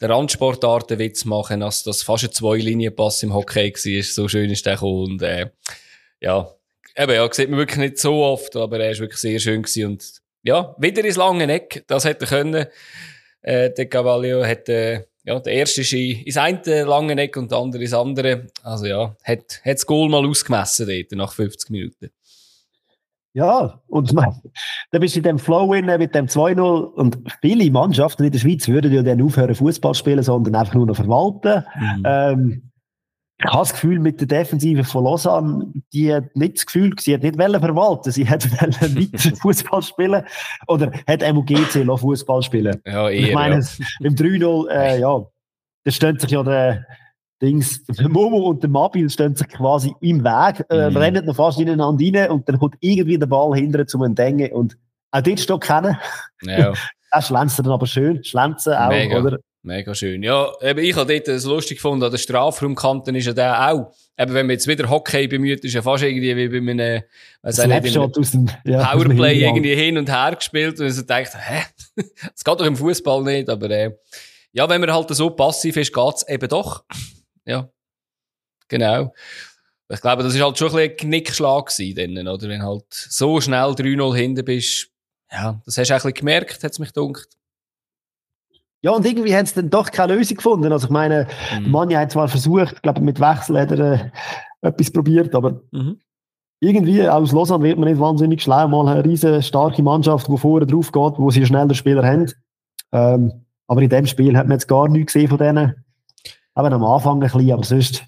[0.00, 4.02] den Randsportarten Witz machen, dass das fast ein Zwei-Linien-Pass im Hockey war.
[4.02, 5.12] So schön ist der gekommen.
[5.12, 5.50] Und, äh,
[6.20, 6.48] ja,
[6.96, 9.86] eben, ja, sieht man wirklich nicht so oft, aber er ist wirklich sehr schön gewesen.
[9.86, 11.84] Und ja, wieder ins lange Eck.
[11.86, 12.66] Das hätte er können.
[13.42, 17.82] Äh, der Cavallio hätte, ja, der erste ist ins eine lange Eck und der andere
[17.82, 18.46] ins andere.
[18.62, 22.10] Also ja, hat, hat das Goal mal ausgemessen dort, nach 50 Minuten.
[23.36, 28.22] Ja, und dann bist du in dem Flow in, mit dem 2-0 und viele Mannschaften
[28.22, 31.64] in der Schweiz würden ja dann aufhören Fußball spielen, sondern einfach nur noch verwalten.
[31.76, 32.02] Mhm.
[32.06, 32.70] Ähm,
[33.38, 37.14] ich habe das Gefühl, mit der Defensive von Lausanne, die hat nicht das Gefühl, sie
[37.14, 40.24] hat nicht verwalten sie hat weiter Fußball spielen
[40.68, 42.80] oder hat MUGC Fußball spielen.
[42.86, 43.86] Ja, eher, ich meine, ja.
[44.00, 45.26] im 3-0, äh, ja,
[45.84, 46.86] da steht sich ja der
[47.42, 50.96] Dings, der Momo und der Mabil stehen sich quasi im Weg, äh, mhm.
[50.96, 54.78] rennen noch fast ineinander rein und dann kommt irgendwie der Ball hinterher zum Entdecken und
[55.10, 56.00] auch dort steht keiner.
[56.42, 56.72] Ja.
[57.10, 59.18] er schlänzt dann aber schön, schlänzen auch, Mega.
[59.18, 59.38] oder?
[59.64, 60.22] Mega schön.
[60.22, 63.94] Ja, eben, ich habe dort es lustig gefunden, an der Strafraumkante ist ja der auch.
[64.18, 67.02] Eben, wenn man jetzt wieder Hockey bemüht, ist ja fast irgendwie wie bei einem,
[67.40, 71.62] weiss nicht, aus dem, ja, Powerplay irgendwie hin und her gespielt und ich denkt, hä?
[72.22, 73.96] Das geht doch im Fußball nicht, aber, äh,
[74.52, 76.84] ja, wenn man halt so passiv ist, geht's eben doch.
[77.46, 77.70] Ja.
[78.68, 79.14] Genau.
[79.88, 82.48] Ich glaube, das ist halt schon ein bisschen ein Knickschlag gewesen, oder?
[82.50, 84.90] Wenn halt so schnell 3-0 hinten bist,
[85.32, 87.28] ja, das hast du auch ein bisschen gemerkt, hat's mich gedacht.
[88.84, 90.70] Ja, und irgendwie haben sie dann doch keine Lösung gefunden.
[90.70, 91.26] Also ich meine,
[91.58, 91.70] mhm.
[91.70, 94.10] Manja hat zwar versucht, ich glaube mit Wechsel hat er äh,
[94.60, 96.00] etwas probiert, aber mhm.
[96.60, 98.68] irgendwie aus Lausanne wird man nicht wahnsinnig schlau.
[98.68, 102.30] Mal eine riesige starke Mannschaft, die vorne drauf geht, wo sie schneller Spieler haben.
[102.92, 105.82] Ähm, aber in dem Spiel hat man jetzt gar nichts gesehen von denen.
[106.52, 108.04] Aber am Anfang ein bisschen, aber sonst.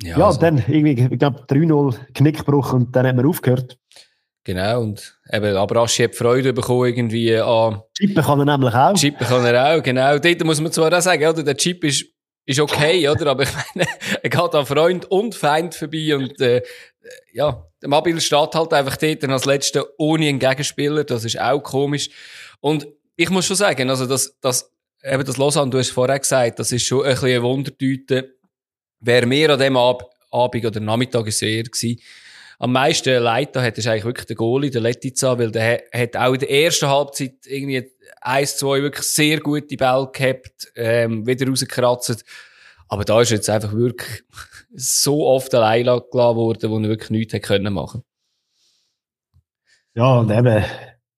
[0.00, 0.38] Ja, ja also.
[0.38, 3.78] dann irgendwie, ich glaube, 3-0 Knickbruch und dann hat man aufgehört.
[4.44, 7.82] Genau, und eben, aber Aschi hat Freude bekommen irgendwie an...
[7.96, 8.94] Chippen kann er nämlich auch.
[8.94, 10.18] Chippen kann er auch, genau.
[10.18, 12.04] Dort muss man zwar auch sagen, oder, der Chip ist,
[12.44, 13.88] ist okay, oder, aber ich meine,
[14.22, 16.62] er geht an Freund und Feind vorbei und, äh,
[17.32, 21.60] ja, der Mabil steht halt einfach dort als Letzter ohne einen Gegenspieler, das ist auch
[21.60, 22.10] komisch.
[22.60, 24.70] Und ich muss schon sagen, also das, das,
[25.02, 28.34] eben das Lausanne, du hast vorher gesagt, das ist schon ein bisschen eine Wundertüte.
[29.00, 32.00] Wer mehr an dem Ab Abend oder Nachmittag sehr gewesen,
[32.58, 36.16] am meisten Leid da hat, ist eigentlich wirklich der Goalie, der Letica, weil der hat
[36.16, 37.90] auch in der ersten Halbzeit irgendwie
[38.20, 42.24] eins, zwei wirklich sehr gute Bälle gehabt, ähm, wieder rausgekratzt.
[42.88, 44.22] Aber da ist jetzt einfach wirklich
[44.74, 48.02] so oft allein gelassen worden, wo er wirklich nichts hätte können machen.
[49.94, 50.64] Ja, und eben,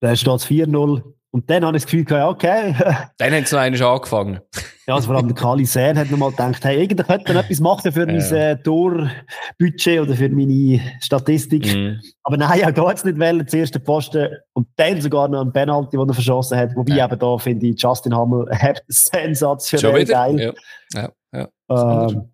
[0.01, 2.75] da steht 4-0 und dann habe ich das Gefühl gehabt, okay.
[3.19, 4.41] dann haben sie noch einmal angefangen.
[4.87, 7.61] ja, also vor allem der Kali Sehn hat nochmal gedacht, hey, irgendwie könnte man etwas
[7.61, 8.07] machen für ja.
[8.07, 11.75] mein äh, Torbudget oder für meine Statistik.
[11.75, 12.01] Mhm.
[12.23, 15.53] Aber nein, da hat es nicht wollen, das erste Posten und dann sogar noch ein
[15.53, 16.75] Penalty, den er verschossen hat.
[16.75, 17.07] Wobei ja.
[17.07, 18.49] eben da finde ich Justin Hammel
[18.89, 20.55] sensationell geil.
[20.95, 21.49] Ja, ja.
[21.69, 22.07] ja.
[22.09, 22.31] Ähm,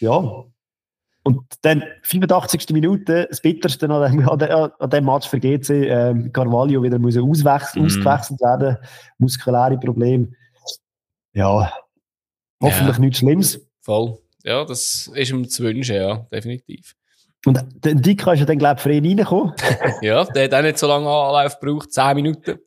[0.00, 0.44] ja.
[1.26, 2.70] Und dann, 85.
[2.70, 7.82] Minute, das Bitterste an dem, an dem, Match für GC, äh, Carvalho wieder muss auswechseln,
[7.82, 7.86] mm.
[7.86, 8.76] ausgewechselt werden,
[9.18, 10.28] muskuläre Probleme.
[11.32, 11.72] Ja,
[12.62, 13.00] hoffentlich ja.
[13.00, 13.60] nichts Schlimmes.
[13.80, 14.16] Voll.
[14.44, 16.94] Ja, das ist ihm zu wünschen, ja, definitiv.
[17.44, 19.52] Und der Dika ist ja dann, glaube ich, für ihn reingekommen.
[20.02, 22.60] ja, der hat auch nicht so lange Anlauf gebraucht, 10 Minuten.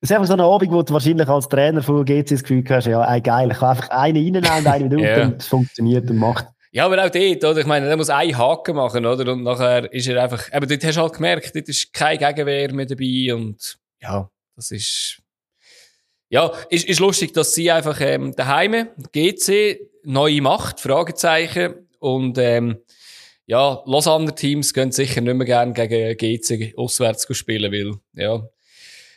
[0.00, 2.64] Das ist einfach so ein Abend, wo du wahrscheinlich als Trainer von GC das Gefühl
[2.70, 5.24] hast, ja, ey, geil, ich kann einfach einen reinnehmen und einen wieder ja.
[5.26, 6.48] und es funktioniert und macht.
[6.72, 7.58] Ja, aber auch dort, oder?
[7.58, 9.32] Ich meine, der muss einen Haken machen, oder?
[9.32, 12.72] Und nachher ist er einfach, aber dort hast du halt gemerkt, dort ist kein Gegenwehr
[12.72, 15.20] mehr dabei und, ja, das ist,
[16.28, 22.78] ja, ist, ist lustig, dass sie einfach, ähm, daheim, GC, neue Macht, Fragezeichen, und, ähm,
[23.46, 28.48] ja, Lausanne Teams gehen sicher nicht mehr gerne gegen GC auswärts spielen, weil, ja,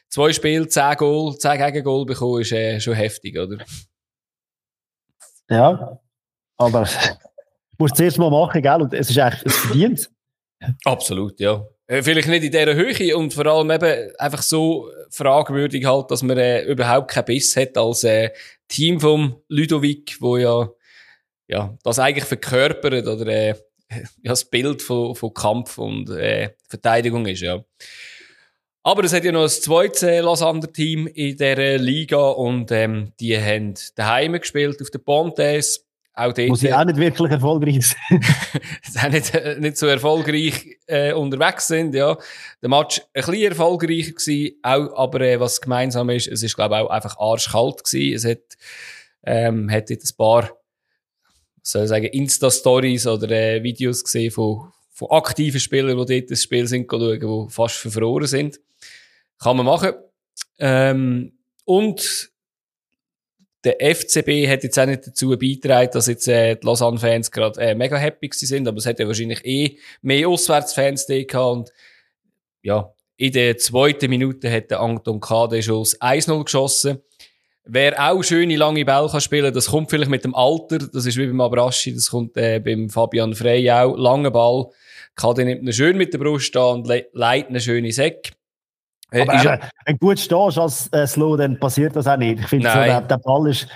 [0.09, 3.63] zwei Spiele, zehn Goal, zehn Gegengol bekommen, ist äh, schon heftig, oder?
[5.49, 5.99] Ja,
[6.57, 6.87] aber
[7.77, 8.81] musst du zuerst mal machen, gell?
[8.81, 10.09] Und es ist eigentlich, es verdient.
[10.85, 11.65] Absolut, ja.
[11.87, 16.23] Äh, vielleicht nicht in dieser Höhe und vor allem eben einfach so fragwürdig halt, dass
[16.23, 18.31] man äh, überhaupt keinen Biss hat als äh,
[18.67, 20.69] Team vom Ludovic, wo ja,
[21.47, 23.55] ja das eigentlich verkörpert oder äh,
[23.89, 27.63] ja, das Bild von, von Kampf und äh, Verteidigung ist, ja.
[28.85, 33.37] Aber es hat ja noch ein zweites äh, Lausanne-Team in dieser Liga und ähm, die
[33.37, 36.49] haben daheim gespielt auf den Pontes auch dort.
[36.49, 38.21] Muss ja auch nicht wirklich erfolgreich sein.
[39.03, 42.17] auch nicht, äh, nicht so erfolgreich äh, unterwegs sind, ja.
[42.61, 46.75] Der Match ein bisschen erfolgreicher gewesen, auch, aber äh, was gemeinsam ist, es ist, glaube
[46.75, 48.15] ich, auch einfach arschkalt gewesen.
[48.15, 48.57] Es hat,
[49.25, 50.51] ähm, hat ein paar,
[51.63, 56.43] soll ich sagen, Insta-Stories oder äh, Videos gesehen von, von aktiven Spielern, die dort das
[56.43, 58.59] Spiel sind, schauen, die fast verfroren sind.
[59.39, 59.93] Kann man machen.
[60.59, 61.33] Ähm,
[61.65, 62.32] und
[63.63, 67.75] der FCB hat jetzt auch nicht dazu beigetragen, dass jetzt äh, die Lausanne-Fans gerade äh,
[67.75, 71.73] mega happy sind, aber es hat ja wahrscheinlich eh mehr Auswärtsfans gehabt und
[72.61, 77.01] ja, in der zweiten Minute hat der Anton Kade schon das 1-0 geschossen.
[77.65, 81.15] Wer auch schöne lange Bälle kann spielen, das kommt vielleicht mit dem Alter, das ist
[81.15, 84.67] wie beim Abraschi, das kommt äh, beim Fabian Frey auch, lange Ball.
[85.15, 88.33] Kade nimmt ihn schön mit der Brust an und le leitet einen schönen Säck.
[89.13, 92.39] Äh, aber ist, wenn du gut stehst als äh, Slow, dann passiert das auch nicht.
[92.39, 93.67] Ich finde, so, der, der, Ball ist,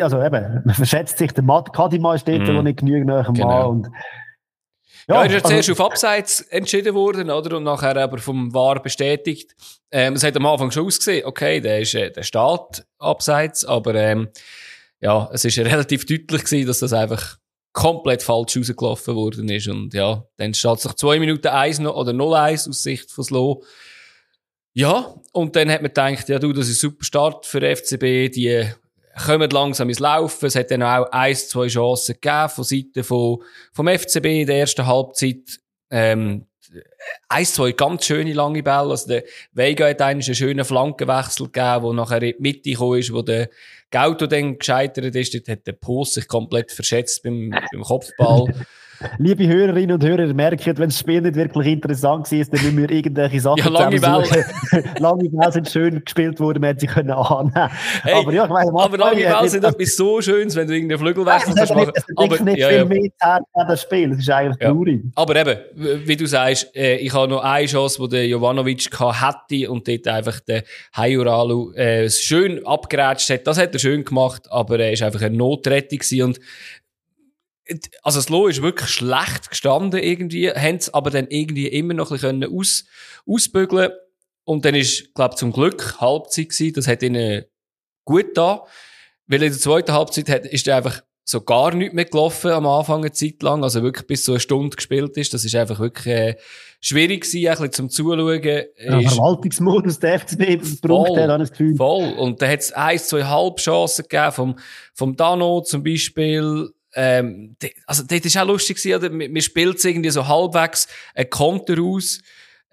[0.00, 2.46] also eben, man verschätzt sich, der Kadima steht mm.
[2.46, 3.70] da, nicht genügend nach dem genau.
[3.70, 3.88] Und,
[5.08, 7.56] ja, ja, er ist also, zuerst auf Abseits entschieden worden, oder?
[7.56, 9.54] Und nachher aber vom VAR bestätigt.
[9.90, 13.94] Ähm, es hat am Anfang schon ausgesehen, okay, der ist, äh, der steht Abseits, aber,
[13.96, 14.28] ähm,
[15.00, 17.36] ja, es ist relativ deutlich gewesen, dass das einfach
[17.72, 19.66] komplett falsch rausgelaufen worden ist.
[19.66, 23.64] Und ja, dann steht sich zwei Minuten 1 oder 0-1 aus Sicht von Slow.
[24.74, 28.32] Ja, und dann hat man gedacht, ja du, das ist ein super Start für FCB,
[28.32, 28.68] die
[29.24, 30.46] kommen langsam ins Laufen.
[30.46, 34.58] Es hat dann auch ein, zwei Chancen gegeben von Seiten von, vom FCB in der
[34.58, 35.60] ersten Halbzeit.
[35.90, 36.46] Ähm,
[37.28, 38.90] ein, zwei ganz schöne lange Bälle.
[38.90, 43.12] Also der Vega hat einen schönen Flankenwechsel gegeben, wo nachher in die Mitte gekommen ist,
[43.12, 43.50] wo der
[43.90, 45.34] Gauto dann gescheitert ist.
[45.34, 48.52] Dort hat der Post sich komplett verschätzt beim, beim Kopfball.
[49.18, 52.90] Liebe Hörerinnen und Hörer, merkt, wenn das Spiel nicht wirklich interessant war, dann müssen wir
[52.90, 54.44] irgendwelche Sachen ja, lange Bälle.
[54.98, 57.70] lange Bälle sind schön gespielt worden, man hätte sie können annehmen.
[58.02, 61.00] Hey, aber ja, ich meine, aber lange Bälle sind etwas so Schönes, wenn du irgendeinen
[61.00, 61.92] Flügelwechsel kannst machen.
[61.94, 62.84] Es aber nicht ja, viel ja.
[62.84, 64.70] mehr Zeit an das Spiel, das ist eigentlich ja.
[64.70, 65.02] traurig.
[65.14, 65.58] Aber eben,
[66.06, 70.08] wie du sagst, äh, ich habe noch eine Chance, die der Jovanovic hätte und dort
[70.08, 70.64] einfach der
[70.96, 73.46] Hayuralu äh, schön abgerätscht hat.
[73.46, 76.40] Das hat er schön gemacht, aber er ist einfach eine Notrettung gewesen und
[78.02, 82.10] also das Lo ist wirklich schlecht gestanden irgendwie, haben es aber dann irgendwie immer noch
[82.10, 82.84] ein bisschen aus,
[83.26, 83.90] ausbügeln.
[84.44, 87.44] Und dann ist, glaube zum Glück Halbzeit gewesen, das hat ihnen
[88.04, 88.64] gut da,
[89.26, 92.66] weil in der zweiten Halbzeit hat, ist er einfach so gar nichts mehr gelaufen am
[92.66, 95.80] Anfang eine Zeit lang, also wirklich bis so eine Stunde gespielt ist, das ist einfach
[95.80, 96.36] wirklich äh,
[96.80, 98.42] schwierig gewesen, ein bisschen zum Zuschauen.
[98.42, 101.74] Ja, Verwaltungsmodus der FCB braucht er, das Gefühl.
[101.76, 104.58] Voll, und da hat es ein, zwei Halbchancen gegeben, vom,
[104.92, 109.10] vom Dano zum Beispiel, ähm, also das ist auch lustig gewesen, oder?
[109.10, 112.20] Man spielt irgendwie so halbwegs ein Konter aus,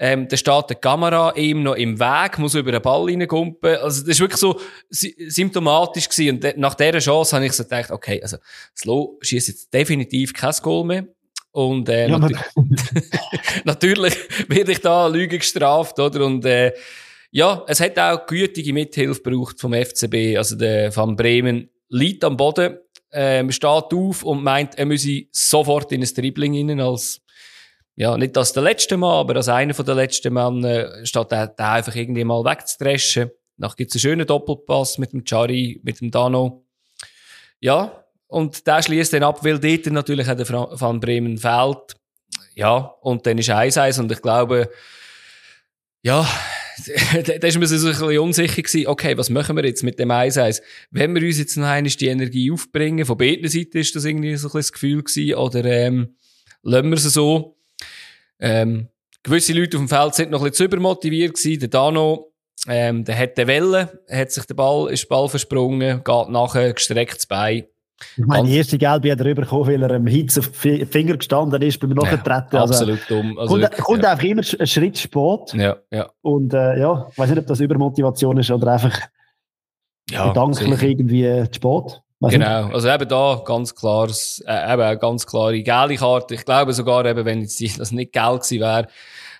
[0.03, 3.75] ähm, da steht eine Kamera ihm noch im Weg, muss über den Ball reingumpen.
[3.75, 6.37] Also, das ist wirklich so symptomatisch gewesen.
[6.43, 8.37] Und nach dieser Chance habe ich so gedacht, okay, also,
[8.75, 11.07] Slow schießt jetzt definitiv kein Goal mehr.
[11.51, 12.39] Und, äh, ja, natür
[13.63, 14.15] natürlich
[14.47, 16.25] werde ich da Lüge gestraft, oder?
[16.25, 16.73] Und, äh,
[17.29, 20.35] ja, es hat auch gütige Mithilfe gebraucht vom FCB.
[20.35, 22.79] Also, der Van Bremen liegt am Boden
[23.11, 27.21] ähm, steht auf und meint, er müsse sofort in ein Dribbling rein als,
[27.95, 31.31] ja, nicht als der letzte Mann, aber als einer von der letzten Mann, äh, statt
[31.31, 33.31] der einfach irgendwie mal wegzudreschen.
[33.57, 36.65] Nach gibt's einen schönen Doppelpass mit dem Chari, mit dem Dano.
[37.59, 41.95] Ja, und der schließt dann ab, weil dort natürlich auch der Van Bremen fehlt.
[42.55, 44.69] Ja, und dann ist 1-1 und ich glaube,
[46.01, 46.27] ja,
[47.41, 50.09] da ist man sich ein bisschen unsicher gewesen, okay, was machen wir jetzt mit dem
[50.09, 50.61] 1-1?
[50.89, 54.35] Wenn wir uns jetzt noch einmal die Energie aufbringen, von beiden Seiten ist das irgendwie
[54.35, 56.15] so ein bisschen das Gefühl gewesen, oder, ähm,
[56.63, 57.57] lassen wir es so.
[58.39, 58.87] Ähm,
[59.23, 61.59] gewisse Leute auf dem Feld sind noch ein bisschen zu übermotiviert gewesen.
[61.59, 62.33] Der Dano,
[62.67, 66.73] ähm, der hat den Welle, hat sich den Ball, ist den Ball versprungen, geht nachher
[66.73, 67.65] gestreckt Bein.
[68.17, 71.17] Ich meine, die erste Gelbe hat er bekommen, weil er im Hitz auf die Finger
[71.17, 72.47] gestanden ist beim Nachtreten.
[72.51, 73.37] Ja, also, absolut dumm.
[73.37, 74.11] Also kommt, wirklich, kommt ja.
[74.11, 75.53] einfach immer einen Schritt spät.
[75.53, 76.09] Ja, ja.
[76.21, 78.99] Und äh, ja, ich weiß nicht, ob das Übermotivation ist oder einfach
[80.09, 80.83] ja, gedanklich sicher.
[80.83, 82.01] irgendwie zu spät.
[82.21, 84.07] Weiß genau, also eben da ganz klar,
[84.45, 86.35] äh, eben ganz klare gelbe Karte.
[86.35, 88.87] Ich glaube sogar eben, wenn jetzt das nicht gelb gewesen wäre,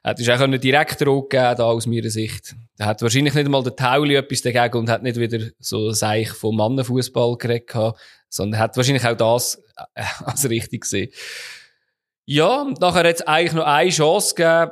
[0.04, 2.56] hätte es auch direkten Rot da aus meiner Sicht.
[2.78, 6.30] Da hat wahrscheinlich nicht einmal der Tauli etwas dagegen und hat nicht wieder so Seich
[6.30, 8.00] vom Mannenfußball geredet gehabt
[8.32, 9.62] sondern hat wahrscheinlich auch das
[9.94, 11.12] äh, als richtig gesehen.
[12.26, 14.72] Ja, und nachher hat es eigentlich noch eine Chance gegeben.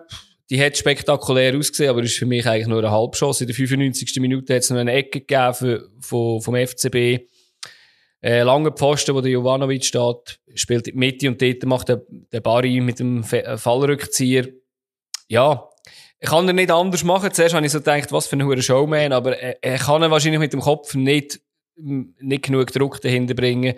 [0.49, 3.43] Die hat spektakulär ausgesehen, aber ist für mich eigentlich nur eine Halbchance.
[3.43, 4.15] In der 95.
[4.19, 7.27] Minute hat es noch eine Ecke gegeben für, vom, vom FCB.
[8.21, 12.01] Äh, lange Pfosten, wo der Jovanovic steht, spielt in die Mitte und dort macht der,
[12.09, 14.47] der Barry mit dem äh, Fallrückzieher.
[15.29, 15.69] Ja,
[16.19, 17.31] ich kann er nicht anders machen.
[17.31, 20.11] Zuerst habe ich so gedacht, was für ein hoher Showman, aber er, er kann ihn
[20.11, 21.39] wahrscheinlich mit dem Kopf nicht
[21.81, 23.75] nicht genug Druck dahinter bringen.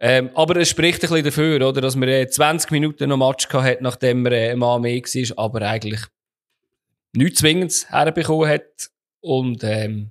[0.00, 3.82] Ähm, aber es spricht ein bisschen dafür, oder, dass man 20 Minuten noch Match hat,
[3.82, 6.00] nachdem man äh, Mann mehr war, aber eigentlich
[7.12, 8.90] nichts Zwingendes herbekommen hat.
[9.20, 10.10] Und, ähm,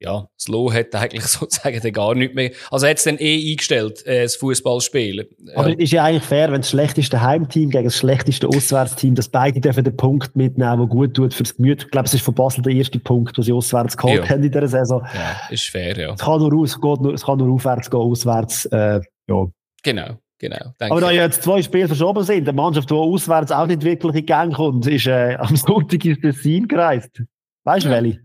[0.00, 2.50] ja, Slow hat eigentlich sozusagen gar nichts mehr.
[2.70, 5.26] Also er hat es dann eh eingestellt, äh, das Fußballspielen.
[5.54, 5.76] Aber ja.
[5.76, 9.84] ist ja eigentlich fair, wenn das schlechteste Heimteam gegen das schlechteste Auswärtsteam, dass beide dürfen
[9.84, 11.84] den Punkt mitnehmen, der gut tut fürs Gemüt.
[11.84, 14.30] Ich glaube, es ist von Basel der erste Punkt, den sie auswärts geholt ja.
[14.30, 15.06] haben in dieser Saison.
[15.14, 16.14] Ja, ist fair, ja.
[16.14, 19.46] Es kann nur, aus, geht nur, es kann nur aufwärts gehen, auswärts, äh, ja.
[19.82, 20.18] Genau.
[20.42, 24.14] Genau, Aber da jetzt zwei Spiele verschoben sind, eine Mannschaft, die auswärts auch nicht wirklich
[24.14, 27.22] in Gang kommt, ist äh, am Sonntag ins Tessin gereist.
[27.64, 27.96] Weißt du, ja.
[27.96, 28.20] welche?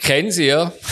[0.00, 0.72] Ich kenne sie, ja.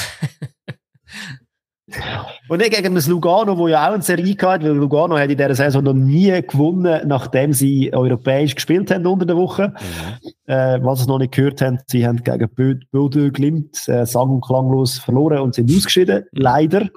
[2.49, 5.39] Und nicht gegen das Lugano, wo ja auch eine Serie hatte, weil Lugano hat in
[5.39, 9.69] dieser Saison noch nie gewonnen, nachdem sie europäisch gespielt haben unter der Woche.
[9.69, 10.53] Mhm.
[10.53, 14.45] Äh, was sie noch nicht gehört haben, sie haben gegen Böde Glimt äh, sang- und
[14.45, 16.27] klanglos verloren und sind ausgeschieden.
[16.33, 16.41] Mhm.
[16.41, 16.89] Leider.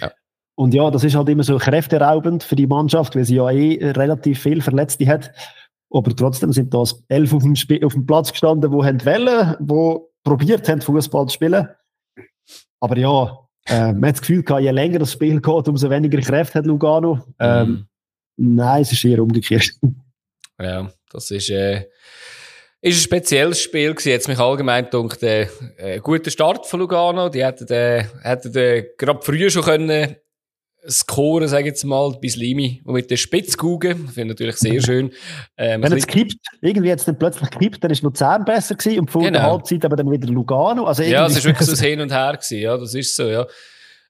[0.00, 0.10] Ja.
[0.56, 3.92] Und ja, das ist halt immer so kräfteraubend für die Mannschaft, weil sie ja eh
[3.92, 5.30] relativ viel Verletzte hat.
[5.90, 10.10] Aber trotzdem sind da elf auf dem, auf dem Platz gestanden, die haben wollen, wo
[10.26, 11.68] probiert haben, Fußball zu spielen.
[12.80, 16.20] Aber ja, äh, man hat das Gefühl gehabt, je länger das Spiel geht, umso weniger
[16.20, 17.24] Kräfte hat Lugano.
[17.38, 17.86] Ähm, mhm.
[18.36, 19.70] Nein, es ist eher umgekehrt.
[20.60, 21.86] Ja, das ist, äh,
[22.80, 24.08] ist ein spezielles Spiel gewesen.
[24.08, 27.28] Jetzt mich allgemein gedacht, äh, ein guter Start von Lugano.
[27.28, 30.16] Die hätten, äh, hätten äh, gerade früher schon können
[30.88, 33.94] scoren, sage ich jetzt mal, bis Limi und mit der Spitzkugel.
[33.94, 35.10] Finde ich natürlich sehr schön.
[35.58, 39.10] Ähm, Wenn es kippt, irgendwie jetzt dann plötzlich kippt, dann ist Luzern besser gewesen und
[39.10, 39.38] vor genau.
[39.38, 40.84] der Halbzeit aber dann wieder Lugano.
[40.84, 43.26] Also ja, es ist wirklich so ein Hin und Her gewesen, ja, das ist so,
[43.26, 43.46] ja.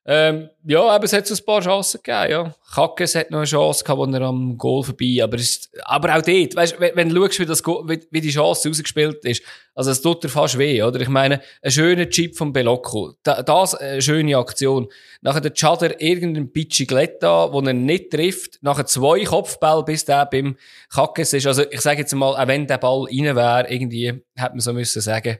[0.08, 2.54] Ähm, ja, aber es hat so ein paar Chancen gegeben, ja.
[2.72, 6.22] Kackes hat noch eine Chance gehabt, wo er am Goal vorbei, aber ist, aber auch
[6.22, 9.42] dort, weißt, wenn, wenn du schaust, wie das, wie, wie die Chance rausgespielt ist,
[9.74, 11.00] also es tut dir fast weh, oder?
[11.00, 14.86] Ich meine, ein schöner Chip von Belocco, da, das, eine schöne Aktion.
[15.22, 20.56] Nachher der Chader irgendein Pichigletta, wo er nicht trifft, nachher zwei Kopfbälle, bis der beim
[20.88, 21.48] Kackes ist.
[21.48, 24.72] Also, ich sage jetzt mal, auch wenn der Ball rein wäre, irgendwie, hätte man so
[24.72, 25.38] müssen sagen,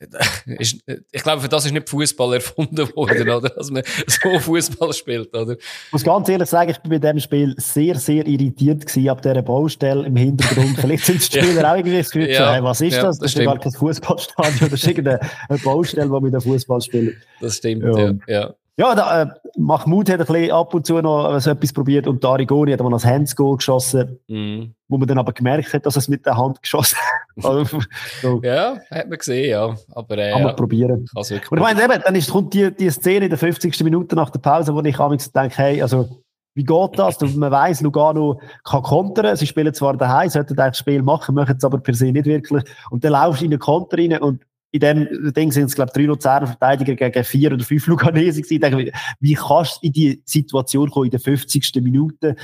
[0.58, 3.48] ich glaube, für das ist nicht Fußball erfunden worden, oder?
[3.48, 5.52] Dass man so Fußball spielt, oder?
[5.52, 9.22] Ich muss ganz ehrlich sagen, ich bin bei diesem Spiel sehr, sehr irritiert gewesen ab
[9.22, 10.76] dieser Baustelle im Hintergrund.
[10.80, 11.72] Vielleicht sind die Spieler ja.
[11.72, 12.52] auch irgendwie das Gefühl, ja.
[12.52, 13.18] hey, was ist ja, das?
[13.18, 15.20] Das, das ist gar kein Fußballstadion, das ist irgendeine
[15.64, 17.20] Baustelle, wo wir den Fußball spielen.
[17.40, 18.14] Das stimmt, ja.
[18.28, 18.54] ja.
[18.78, 19.26] Ja, da, äh,
[19.58, 22.94] Mahmoud hat ein bisschen ab und zu noch so etwas probiert und Darigoni hat mal
[22.94, 24.66] ein Handsgoal geschossen, mm.
[24.86, 27.44] wo man dann aber gemerkt hat, dass er es mit der Hand geschossen hat.
[27.44, 27.80] Also,
[28.22, 28.40] so.
[28.44, 29.76] Ja, hat man gesehen, ja.
[29.96, 30.54] Aber, äh, Kann man ja.
[30.54, 31.06] probieren.
[31.12, 33.82] Und ich meine, eben, dann ist, kommt die, die Szene in der 50.
[33.82, 36.08] Minute nach der Pause, wo ich denke, hey, also,
[36.54, 37.16] wie geht das?
[37.18, 39.36] Und man weiss, Lugano kann kontern.
[39.36, 42.64] Sie spielen zwar daheim, sollten das Spiel machen, machen es aber per se nicht wirklich.
[42.90, 45.90] Und dann laufst du in den Konter rein und in dem Ding sind es, glaube
[45.90, 48.60] ich, drei Luzerner Verteidiger gegen vier oder fünf Luganese gewesen.
[48.60, 51.74] denke, wie kannst du in die Situation kommen in der 50.
[51.76, 52.36] Minute?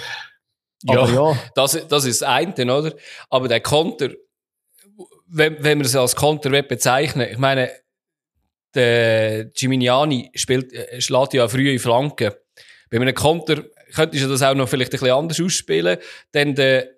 [0.86, 1.38] Aber ja, ja.
[1.54, 2.94] Das, das ist das eine, oder?
[3.30, 4.10] Aber der Konter,
[5.26, 7.70] wenn, wenn man es als Konter bezeichnen ich meine,
[8.74, 12.32] der Gimignani spielt, äh, schlägt ja früh in Flanken.
[12.90, 15.98] Bei einem Konter könntest du das auch noch vielleicht ein bisschen anders ausspielen,
[16.32, 16.90] denn der,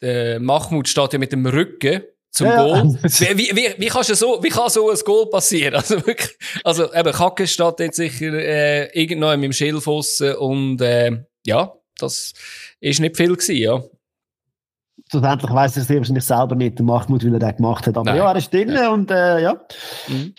[0.00, 2.94] der Mahmoud steht ja mit dem Rücken zum ja, Goal.
[3.02, 5.74] Wie, wie, wie, kannst du so, wie kann so ein Goal passieren?
[5.82, 11.72] Also wirklich, also eben Kacke steht jetzt sicher äh, irgendwo im Schilfuss und äh, ja,
[11.98, 12.32] das
[12.80, 13.82] ist nicht viel gewesen, ja.
[15.10, 17.96] Schlussendlich weiss er es wahrscheinlich selber nicht, der Mahmoud, wie er das gemacht hat.
[17.96, 18.16] Aber Nein.
[18.16, 18.88] ja, er ist drin ja.
[18.88, 19.60] und äh, ja.
[20.08, 20.34] Mhm.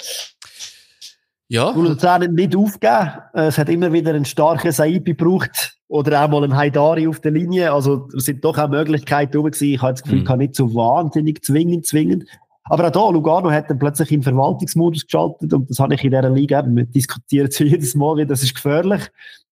[1.47, 1.65] Ja.
[1.65, 3.11] Und Luzern nicht aufgeben.
[3.33, 7.31] Es hat immer wieder einen starken Saipi gebraucht oder auch mal einen Haidari auf der
[7.31, 7.71] Linie.
[7.71, 9.75] Also es sind doch auch Möglichkeiten rum gewesen.
[9.75, 10.25] Ich habe das Gefühl, mhm.
[10.25, 12.25] kann nicht so wahnsinnig zwingend, zwingend.
[12.63, 16.09] Aber auch da, Lugano hat dann plötzlich in Verwaltungsmodus geschaltet und das habe ich in
[16.09, 19.01] dieser Liga eben, wir diskutieren es jedes Mal, wie das ist gefährlich.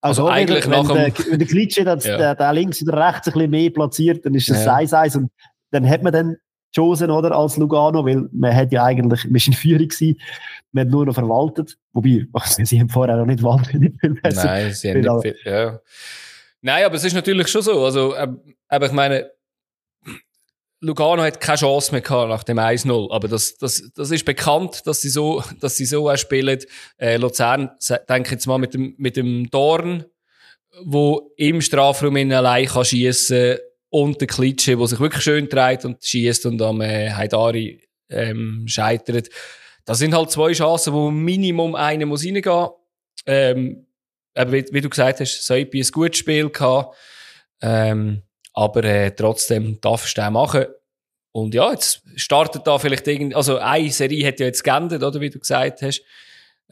[0.00, 1.94] Also, also eigentlich wenn, nach der, wenn der Klitsche ja.
[1.94, 4.78] der, der links oder rechts ein bisschen mehr platziert, dann ist das ja.
[4.78, 5.30] 1-1 und
[5.70, 6.36] dann hat man dann
[6.74, 10.18] Chosen, oder, als Lugano, weil man hat ja eigentlich, man war in Führung gewesen,
[10.72, 14.44] man hat nur noch verwaltet, wobei, also, sie haben vorher auch nicht wahnsinnig viel besser.
[14.44, 15.78] Nein, sie haben nicht viel, ja.
[16.62, 18.28] Nein, aber es ist natürlich schon so, also, äh,
[18.68, 19.30] aber ich meine,
[20.80, 24.82] Lugano hat keine Chance mehr gehabt nach dem 1-0, aber das, das, das ist bekannt,
[24.86, 26.58] dass sie so, dass sie so auch spielen.
[26.98, 27.70] Äh, Luzern,
[28.08, 30.04] denke jetzt mal mit dem, mit dem Dorn,
[30.84, 33.58] wo im Strafraum in allein kann schiessen
[33.90, 38.64] und der Klitsche, der sich wirklich schön dreht und schießt und am äh, Haidari ähm,
[38.66, 39.28] scheitert.
[39.84, 42.68] Das sind halt zwei Chancen, wo Minimum eine muss reingehen.
[43.26, 43.86] Ähm,
[44.34, 46.96] aber wie, wie, du gesagt hast, Seipi ein gutes Spiel gehabt.
[47.60, 48.22] Ähm,
[48.54, 50.66] aber äh, trotzdem darfst du den machen.
[51.32, 55.20] Und ja, jetzt startet da vielleicht irgendwie, also eine Serie hat ja jetzt geändert, oder
[55.20, 56.02] wie du gesagt hast.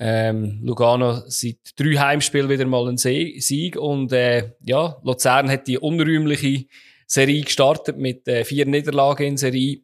[0.03, 5.79] Ähm, Lugano seit drei Heimspielen wieder mal ein Sieg und äh, ja, Luzern hat die
[5.79, 6.67] unrühmliche
[7.07, 9.83] Serie gestartet mit äh, vier Niederlagen in Serie.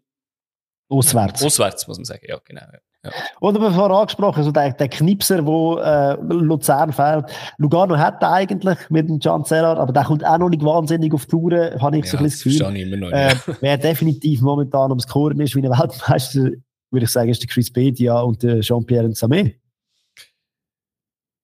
[0.89, 1.43] Auswärts.
[1.43, 2.63] Auswärts, muss man sagen, ja, genau.
[2.63, 2.79] Ja.
[3.41, 7.27] Und wir vorhin angesprochen, also der, der Knipser, wo äh, Luzern fehlt.
[7.59, 11.13] Lugano hat er eigentlich mit dem Can Serrar, aber der kommt auch noch nicht wahnsinnig
[11.13, 12.77] auf die Touren, habe ich ja, so ein bisschen das Gefühl.
[12.77, 13.29] Immer noch, ja.
[13.29, 16.51] äh, wer definitiv momentan ums Scoren ist wie ein Weltmeister,
[16.91, 19.55] würde ich sagen, ist der Chris Bedia und der Jean-Pierre Samé.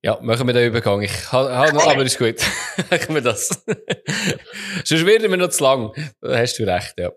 [0.05, 1.01] Ja, machen wir den Übergang.
[1.03, 2.41] Ich habe noch, aber ist gut.
[2.91, 3.65] machen wir das.
[4.85, 5.93] Sonst werden wir noch zu lang.
[6.21, 7.13] Da hast du recht, ja.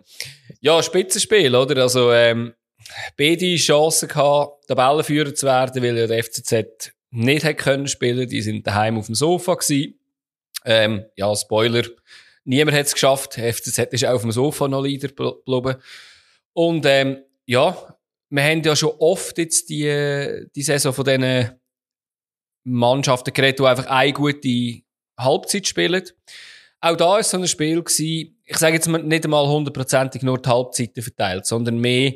[0.62, 1.82] Ja, Spitzenspiel, oder?
[1.82, 2.54] Also, ähm,
[3.18, 8.28] beide Chancen gehabt, Tabellenführer zu werden, weil ja der FCZ nicht hätte können spielen.
[8.28, 10.00] Die sind daheim auf dem Sofa gewesen.
[10.66, 11.84] Ähm, ja, Spoiler.
[12.44, 13.38] Niemand hat es geschafft.
[13.38, 15.76] Der FCZ ist auch auf dem Sofa noch Leader geblieben.
[16.54, 17.96] Und, ähm, ja,
[18.30, 21.52] wir haben ja schon oft jetzt die, die Saison von diesen
[22.64, 24.82] Mannschaften geredet, die einfach eine gute
[25.18, 26.04] Halbzeit spielen.
[26.82, 30.50] Auch da ist so ein Spiel gewesen, ich sage jetzt nicht einmal hundertprozentig nur die
[30.50, 32.14] Halbzeiten verteilt, sondern mehr,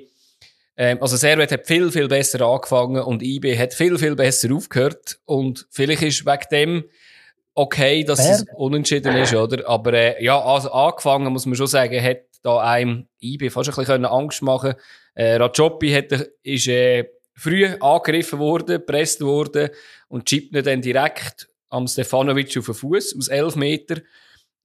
[1.00, 5.68] also Servet hat viel, viel besser angefangen und IB hat viel, viel besser aufgehört und
[5.72, 6.84] vielleicht ist wegen dem
[7.54, 8.36] okay, dass Wer?
[8.36, 9.68] es unentschieden ist, oder?
[9.68, 13.76] Aber äh, ja, also angefangen muss man schon sagen, hat da einem IB fast ein
[13.76, 14.76] bisschen Angst machen
[15.20, 19.70] äh, Rajopi hat, ist äh, früh angegriffen worden, gepresst worden
[20.08, 24.02] und chippt ihn dann direkt am Stefanovic auf den Fuß aus 11 Meter.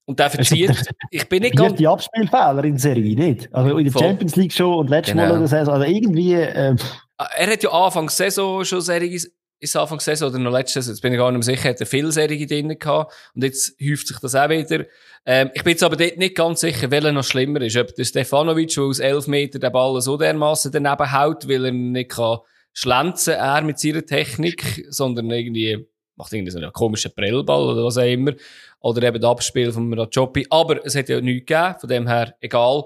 [0.07, 0.71] Und der verzieht.
[1.11, 1.77] Ich bin nicht ganz.
[1.77, 3.49] die Abspielfehler in Serie, nicht?
[3.55, 4.03] Also in der Voll.
[4.03, 5.29] Champions League schon und letztes genau.
[5.29, 5.75] Mal oder Saison.
[5.75, 6.35] Also irgendwie.
[6.35, 6.77] Äh,
[7.17, 9.19] er hat ja Anfang Saison schon Serie,
[9.61, 11.81] ist Anfang Saison oder noch letztes Saison, jetzt bin ich gar nicht mehr sicher, hat
[11.81, 13.15] er viel Serie drin gehabt.
[13.35, 14.85] Und jetzt häuft sich das auch wieder.
[15.25, 17.77] Ähm, ich bin jetzt aber dort nicht ganz sicher, welcher noch schlimmer ist.
[17.77, 21.73] Ob der Stefanovic, der aus 11 Meter den Ball so dermaßen daneben haut, weil er
[21.73, 22.39] nicht kann
[22.75, 25.87] schlenzen er mit seiner Technik, sondern irgendwie
[26.17, 28.33] macht irgendwie so einen komischen Prellball oder was auch immer.
[28.81, 30.47] Oder eben das Abspiel von Rajopi.
[30.51, 32.85] Aber es hat ja nichts gegeben, von dem her egal.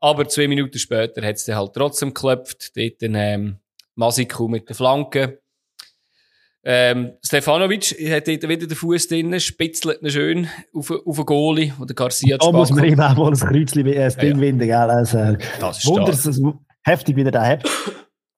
[0.00, 2.76] Aber zwei Minuten später hat es dann halt trotzdem geklopft.
[2.76, 3.56] Dort dann, ähm,
[3.94, 5.40] Masiku mit der Flanke.
[6.68, 11.72] Ähm, Stefanovic hat dort wieder den Fuß drin, spitzelt ihn schön auf, auf den Goalie,
[11.80, 14.40] oder Garcia Da muss man ihm auch mal ein Kreuzchen, ein Ding ja, ja.
[14.40, 14.74] winden, gell?
[14.74, 16.28] Also, das ist Wunders,
[16.82, 17.64] heftig, wie er da hat.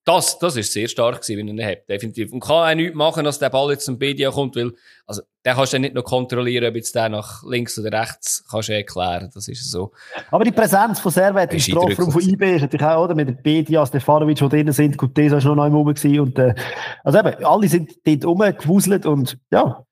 [0.05, 2.31] Das, das ist sehr stark gewesen, wenn er ihn hat, definitiv.
[2.31, 4.71] Und kann auch nichts machen, dass der Ball jetzt zum BDA kommt, weil,
[5.05, 8.43] also, der kannst du dann nicht noch kontrollieren, ob jetzt der nach links oder rechts,
[8.49, 9.91] kannst du erklären, das ist so.
[10.31, 13.41] Aber die Präsenz von Servet im Strafraum von IB ist natürlich auch, oder, mit dem
[13.41, 16.55] BDA, Stefanovic, die drinnen sind, gut, der ist noch neu rum gewesen und, äh,
[17.03, 19.85] also eben, alle sind dort rumgewuselt und, ja,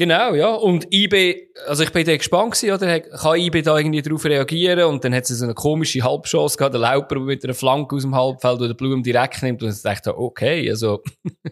[0.00, 0.54] Genau, ja.
[0.54, 3.00] Und IB, also ich bin da gespannt gewesen, oder?
[3.00, 4.84] Kann IB da irgendwie darauf reagieren?
[4.84, 8.00] Und dann hat sie so eine komische Halbchance gehabt, der Lauper mit einer Flanke aus
[8.00, 9.62] dem Halbfeld, oder Blum direkt nimmt.
[9.62, 11.02] Und ich dachte, okay, also,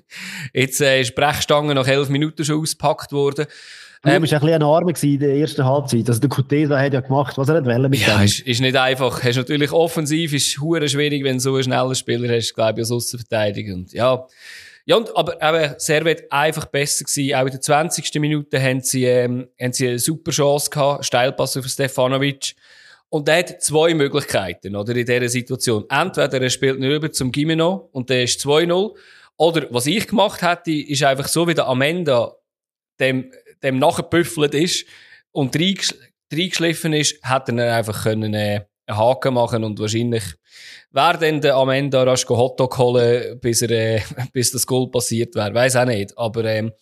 [0.54, 3.44] jetzt äh, ist Brechstange nach elf Minuten schon ausgepackt worden.
[4.02, 6.08] Du ähm, bist ein bisschen ein Arme in der ersten Halbzeit.
[6.08, 8.24] Also der Kutesa hat ja gemacht, was er nicht wollte mit Ja, dem.
[8.24, 9.22] ist, ist nicht einfach.
[9.22, 12.92] Hast natürlich offensiv, ist schwierig, wenn du so einen schnellen Spieler hast, glaube ich, als
[12.92, 13.74] Aussenverteidiger.
[13.74, 14.24] Und ja,
[14.88, 17.34] ja, und, aber eben, Servet einfach besser gewesen.
[17.34, 18.14] Auch in der 20.
[18.14, 21.04] Minute haben sie, ähm, haben sie eine super Chance gehabt.
[21.04, 22.54] Steilpass auf Stefanovic.
[23.10, 25.84] Und er hat zwei Möglichkeiten, oder, in dieser Situation.
[25.90, 28.96] Entweder er spielt nicht über zum Gimeno und der ist 2-0.
[29.36, 32.34] Oder, was ich gemacht hätte, ist einfach so, wie der Amenda
[32.98, 33.30] dem,
[33.62, 34.86] dem nachgebüffelt ist
[35.32, 40.24] und reingeschliffen ist, hätte er einfach können, äh, einen Haken machen und wahrscheinlich
[40.90, 44.00] Wer denn der am Ende rasch Hotdog holen, bis, er, äh,
[44.32, 46.16] bis das Goal passiert wäre, weiß auch nicht.
[46.16, 46.72] Aber ähm,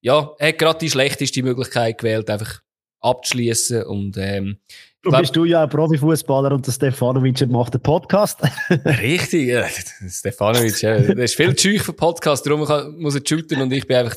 [0.00, 2.60] ja, er hat gerade die schlechteste Möglichkeit gewählt, einfach
[3.00, 4.58] abzuschließen und ähm,
[5.02, 8.40] Du bist du ja ein Profifußballer und der Stefanovic macht einen Podcast.
[8.84, 9.64] Richtig, ja.
[10.08, 10.98] Stefanovic, ja.
[10.98, 12.60] Der ist viel zu für Podcast, darum
[12.98, 14.16] muss er shooten und ich bin einfach,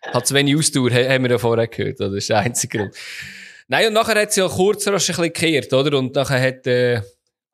[0.00, 2.94] hat zu wenig Ausdauer, haben wir ja vorher gehört, das ist der einzige Grund.
[3.68, 5.98] Nein, und nachher hat sie ja kurz rasch ein bisschen gekehrt, oder?
[5.98, 7.02] Und nachher hat, äh,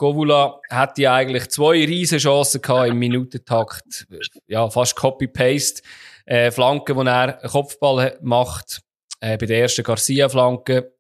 [0.01, 4.07] Govula hatte eigentlich zwei riesen Chancen gehabt im Minutentakt.
[4.47, 5.83] Ja, fast Copy-Paste.
[6.25, 8.81] Äh, Flanke, wo er Kopfball macht,
[9.21, 10.95] äh, bei der ersten Garcia-Flanke,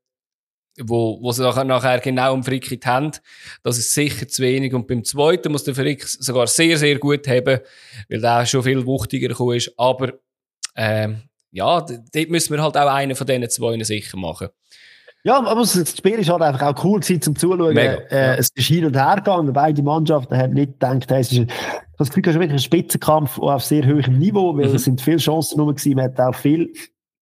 [0.82, 3.22] wo, wo sie nachher, nachher genau um Frick in die Hand.
[3.62, 4.74] Das ist sicher zu wenig.
[4.74, 7.60] Und beim zweiten muss der Frick sogar sehr, sehr gut haben,
[8.10, 9.72] weil der schon viel wuchtiger gekommen ist.
[9.78, 10.12] Aber,
[10.76, 11.22] ähm,
[11.52, 14.48] ja, dort müssen wir halt auch einen von diesen zwei sicher machen.
[15.22, 17.74] Ja, aber das Spiel ist halt einfach auch cool gewesen, zum Zuschauen.
[17.74, 18.34] Mega, äh, ja.
[18.36, 19.52] Es ist hin und her gegangen.
[19.52, 21.48] Beide Mannschaften haben nicht gedacht, hey, es ist ein,
[21.98, 24.76] das Gefühl, es ist wirklich ein Spitzenkampf auf sehr hohem Niveau, weil mhm.
[24.76, 25.94] es sind viele Chancen rum gewesen.
[25.94, 26.68] Man hat auch viele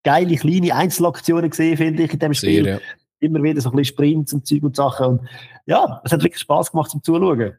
[0.04, 2.64] geile kleine Einzelaktionen gesehen, finde ich, in dem Spiel.
[2.64, 2.80] Sehr, ja.
[3.20, 5.06] Immer wieder so ein bisschen Sprints und Zeug und Sachen.
[5.06, 5.20] Und
[5.66, 7.58] ja, es hat wirklich Spaß gemacht zum Zuschauen.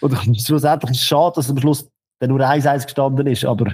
[0.00, 3.72] Und schlussendlich ist es schade, dass am Schluss dann nur 1-1 gestanden ist, aber...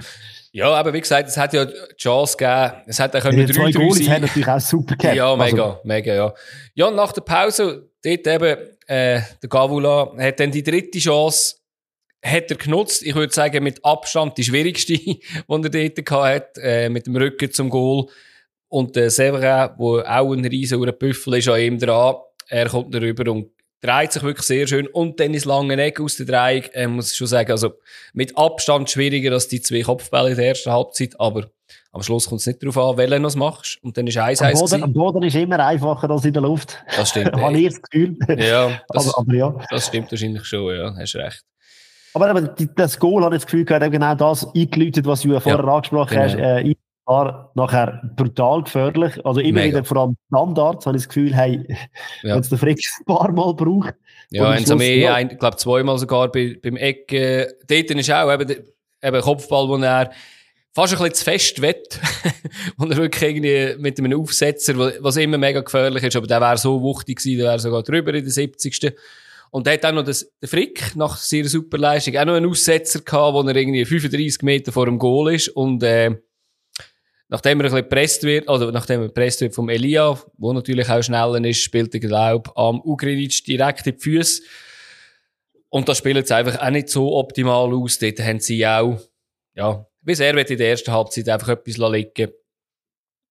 [0.53, 3.53] Ja, aber wie gesagt, es hat ja die Chance gegeben, es hat auch können die
[3.53, 5.15] zwei Goals haben natürlich auch super gehabt.
[5.15, 5.79] Ja, mega, also.
[5.83, 6.33] mega, ja.
[6.73, 11.57] Ja, nach der Pause, dort eben, äh, der Gavula hat dann die dritte Chance,
[12.23, 13.03] hat er genutzt.
[13.03, 17.51] Ich würde sagen, mit Abstand die schwierigste, die er dort hat, äh, mit dem Rücken
[17.51, 18.07] zum Goal.
[18.69, 22.15] Und der Severin, wo auch ein riesen Büffel ist an ihm dran,
[22.49, 23.51] er kommt darüber und
[23.81, 24.87] dreht sich wirklich sehr schön.
[24.87, 27.73] Und dann ist lange Eck aus der Dreieck, äh, muss ich schon sagen, also
[28.13, 31.49] mit Abstand schwieriger als die zwei Kopfbälle in der ersten Halbzeit, aber
[31.91, 33.79] am Schluss kommt es nicht darauf an, welchen du machst.
[33.81, 36.83] Und dann ist eins am Boden, am Boden ist immer einfacher als in der Luft.
[36.95, 37.31] Das stimmt.
[37.41, 38.17] Habe ich das Gefühl.
[38.37, 39.55] Ja, das, aber, aber, ja.
[39.69, 41.43] das stimmt wahrscheinlich schon, ja, hast recht.
[42.13, 45.63] Aber, aber das Goal hat das Gefühl gehabt, genau das eingeläutet, was du ja vorher
[45.63, 46.23] ja, angesprochen genau.
[46.23, 46.35] hast.
[46.35, 46.75] Äh,
[47.07, 49.25] war nachher brutal gefährlich.
[49.25, 49.77] Also immer Mega.
[49.77, 51.65] wieder vor allem Standards, habe ich das Gefühl, hey,
[52.21, 52.35] ja.
[52.35, 53.95] wenn es der Frick ein paar Mal braucht.
[54.29, 57.11] Ja, haben sie mehr, ich glaube zweimal sogar bei, beim Eck.
[57.13, 58.65] Äh, dort ist auch eben,
[59.01, 60.11] eben Kopfball, wo er
[60.73, 61.99] fast ein bisschen zu fest wett.
[62.77, 66.57] und er wirklich irgendwie mit einem Aufsetzer, was immer mega gefährlich ist, aber der wäre
[66.57, 68.93] so wuchtig gewesen, der wäre sogar drüber in der 70.
[69.49, 72.99] Und der hat auch noch das, der Frick, nach seiner Superleistung, auch noch einen Aussetzer
[72.99, 76.17] gehabt, wo er irgendwie 35 Meter vor dem Goal ist und, äh,
[77.29, 80.89] nachdem er ein bisschen gepresst wird, oder nachdem er gepresst wird vom Elia, wo natürlich
[80.89, 84.43] auch schneller ist, spielt er, glaube am Ugrinic direkt in die Füße.
[85.69, 87.99] Und das spielt jetzt einfach auch nicht so optimal aus.
[87.99, 88.99] Dort haben sie auch,
[89.55, 92.31] ja, wie sehr wird in der ersten Halbzeit einfach etwas liegen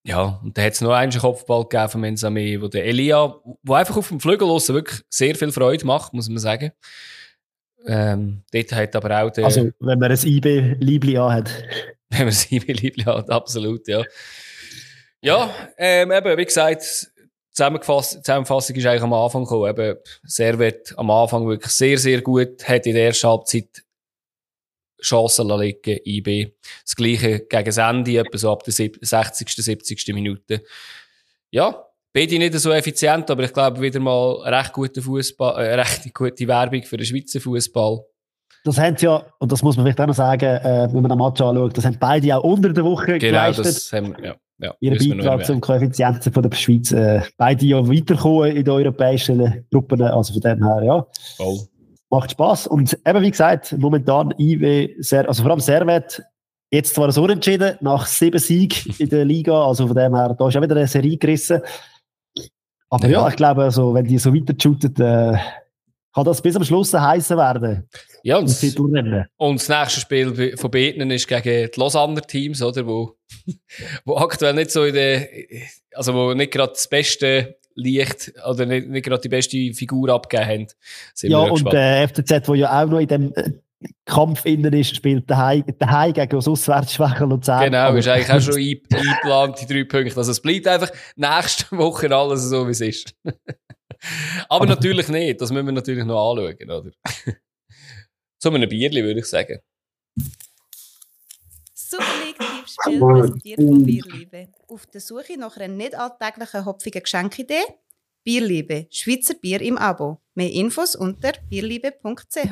[0.07, 3.34] ja, und da hat es noch einen Kopfball gegeben von Mensame, wo der Elia,
[3.64, 6.70] wo einfach auf dem Flügel los wirklich sehr viel Freude macht, muss man sagen.
[7.86, 9.47] Ähm, dort hat aber auch der...
[9.47, 11.51] Also, wenn man ein IB-Liebli hat.
[12.11, 14.04] Wenn man ein IB-Liebli hat, absolut, ja.
[15.20, 17.11] Ja, ähm, eben, wie gesagt,
[17.57, 19.70] Zusammengefasst, Zusammenfassung ist eigentlich am Anfang gekommen.
[19.70, 23.82] Eben, Servet am Anfang wirklich sehr, sehr gut, hat in der ersten Halbzeit
[25.00, 26.52] Chancen liegen, IB.
[26.84, 30.07] Das Gleiche gegen Ende, etwa so ab der 60., 70.
[30.09, 30.64] Minute.
[31.50, 36.12] Ja, beide nicht so effizient, aber ich glaube wieder mal recht gute Fußball, äh, recht
[36.12, 38.04] gute Werbung für den Schweizer Fußball.
[38.66, 41.10] Das haben sie ja, und das muss man vielleicht auch noch sagen, äh, wenn man
[41.10, 43.66] den Match anschaut, das haben beide auch unter der Woche genau, geleistet.
[43.66, 46.92] Das haben, ja, ja, Ihren Beitrag zum Koeffizienten von der Schweiz.
[46.92, 51.06] Äh, beide ja weiterkommen in den europäischen Gruppen, also von dem her, ja.
[51.36, 51.58] Voll
[52.10, 52.66] macht Spaß.
[52.66, 56.22] Und eben, wie gesagt, momentan IW, sehr, also vor allem Servet,
[56.70, 60.48] jetzt zwar so entschieden, nach sieben Siegen in der Liga, also von dem her, da
[60.48, 61.60] ist auch wieder eine Serie gerissen.
[62.88, 65.38] Aber ja, ja ich glaube, also, wenn die so weiter shooten, äh,
[66.16, 67.86] kann das bis am Schluss heißen werden.
[68.22, 68.44] Ja, und,
[69.36, 72.86] und das nächste Spiel von Betnen ist gegen die Lausanne Teams, oder?
[72.86, 73.16] Wo,
[74.06, 75.28] wo aktuell nicht so in der,
[75.92, 80.48] also wo nicht gerade das beste Licht oder nicht, nicht gerade die beste Figur abgegeben
[80.48, 80.66] haben.
[81.12, 83.50] Sind ja, und der FCZ, wo ja auch noch in dem äh,
[84.06, 87.64] Kampf innen ist, spielt daheim, daheim gegen das auswärtsschwache Luzern.
[87.64, 88.54] Genau, ist eigentlich auch schon
[88.90, 90.16] eingeplant, die drei Punkte.
[90.16, 93.14] Also es bleibt einfach nächste Woche alles so, wie es ist.
[94.48, 96.90] Aber, Aber natürlich nicht, das müssen wir natürlich noch anschauen, oder?
[98.38, 99.59] Zu einem Bierli, würde ich sagen.
[101.74, 102.04] Super
[102.66, 104.48] Tippspiel präsentiert von Bierliebe.
[104.68, 107.62] Auf der Suche nach einer nicht alltäglichen hopfigen Geschenkidee?
[108.24, 110.20] Bierliebe, Schweizer Bier im Abo.
[110.34, 112.50] Mehr Infos unter bierliebe.ch.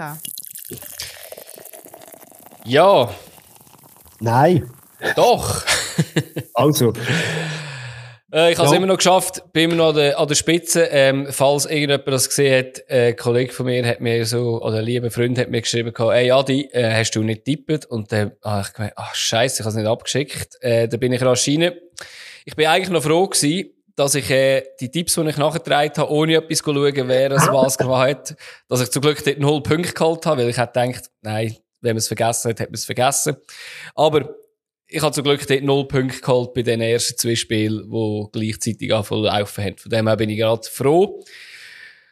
[2.64, 3.14] Ja.
[4.20, 4.70] Nein.
[5.16, 5.64] Doch.
[6.54, 6.92] also.
[8.34, 8.78] Äh, ich habe es ja.
[8.78, 10.88] immer noch geschafft, bin immer noch an der, an der Spitze.
[10.90, 14.78] Ähm, falls irgendjemand das gesehen hat, äh, ein Kollege von mir hat mir so, oder
[14.78, 17.86] ein lieber Freund hat mir geschrieben, ey Adi, äh, hast du nicht tippt?
[17.86, 20.56] Und dann ah, ich gemeint, ach scheiße, ich habe es nicht abgeschickt.
[20.60, 21.74] Äh, dann bin ich rasch rein.
[22.44, 26.10] Ich bin eigentlich noch froh gewesen, dass ich äh, die Tipps, die ich nachgetragen habe,
[26.10, 28.36] ohne etwas zu schauen, wer es was gemacht hat,
[28.68, 31.90] dass ich zum Glück dort null Punkte geholt habe, weil ich hätte gedacht, nein, wenn
[31.90, 33.36] man es vergessen hat, hat man es vergessen.
[33.94, 34.34] Aber
[34.94, 38.94] ich habe zum Glück dort null Punkte geholt bei den ersten zwei Spielen, die gleichzeitig
[38.94, 39.76] anfangen laufen haben.
[39.76, 41.24] Von dem her bin ich gerade froh.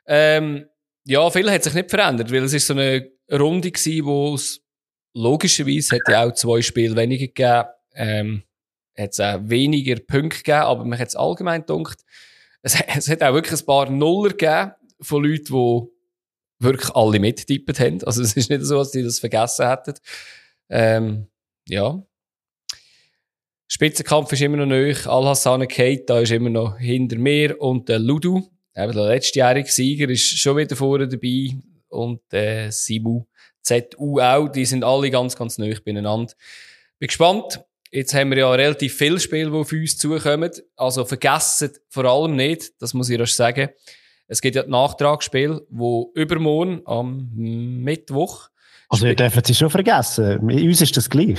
[0.05, 0.66] Ähm,
[1.05, 4.61] ja, viel hat sich nicht verändert, weil es ist so eine Runde gewesen, wo es
[5.14, 7.68] logischerweise hätte auch zwei Spiele weniger gegeben.
[7.95, 8.43] Ähm,
[8.99, 12.01] hat es auch weniger Punkte gegeben, aber man hat es allgemein gedacht,
[12.62, 15.89] es, es hat auch wirklich ein paar Nuller gegeben von Leuten, die
[16.59, 18.03] wirklich alle mitgetippt haben.
[18.03, 19.95] Also es ist nicht so, dass die das vergessen hätten.
[20.68, 21.28] Ähm,
[21.68, 22.05] ja,
[23.75, 25.07] Spitzenkampf ist immer noch nöch.
[25.07, 28.43] Al-Hassan Keita ist immer noch hinter mir und der Ludu,
[28.77, 31.57] eben der letztjährige Sieger, ist schon wieder vorne dabei
[31.89, 33.25] und der Simu
[33.62, 34.49] ZU auch.
[34.49, 36.35] Die sind alle ganz, ganz nöch beieinander.
[36.99, 37.64] Bin gespannt.
[37.91, 40.51] Jetzt haben wir ja relativ viele Spiele, die auf uns zukommen.
[40.77, 43.70] Also vergessen vor allem nicht, das muss ich erst sagen.
[44.27, 48.51] Es gibt ja das Nachtragsspiel, wo übermorgen am Mittwoch
[48.93, 50.38] Also, ihr dürft sie schon vergessen.
[50.40, 51.38] Uns ist das gleich.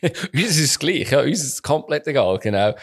[0.32, 1.20] uns ist es gleich, ja.
[1.20, 2.74] Uns ist es komplett egal, genau.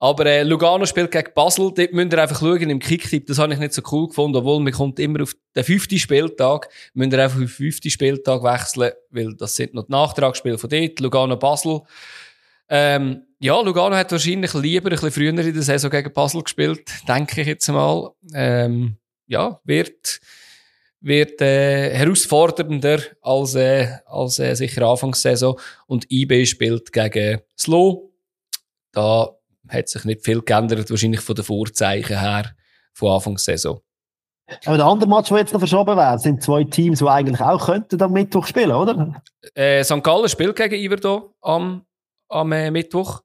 [0.00, 1.72] Aber äh, Lugano spielt gegen Basel.
[1.72, 3.28] Dort müsst ihr einfach schauen im Kicktipp.
[3.28, 6.68] Das habe ich nicht so cool gefunden, obwohl man kommt immer auf den fünften Spieltag.
[6.94, 10.70] Müsst ihr einfach auf den fünften Spieltag wechseln, weil das sind noch die Nachtragsspiele von
[10.70, 10.98] dort.
[10.98, 11.82] Lugano-Basel.
[12.68, 16.90] Ähm, ja, Lugano hat wahrscheinlich lieber ein bisschen früher in der Saison gegen Basel gespielt,
[17.06, 18.10] denke ich jetzt mal.
[18.34, 18.96] Ähm,
[19.28, 20.18] ja, wird
[21.00, 25.58] wird äh, herausfordernder als, äh, als äh, sicher Anfangssaison.
[25.86, 28.10] Und IB spielt gegen Slow.
[28.92, 29.30] Da
[29.68, 32.50] hat sich nicht viel geändert, wahrscheinlich von den Vorzeichen her
[32.92, 33.80] von Anfangssaison.
[34.64, 37.66] Aber der andere Match, der jetzt noch verschoben wird, sind zwei Teams, die eigentlich auch
[37.66, 39.22] könnten am Mittwoch spielen, oder?
[39.54, 40.02] Äh, St.
[40.02, 41.84] Gallen spielt gegen Iverdo am,
[42.28, 43.20] am äh, Mittwoch.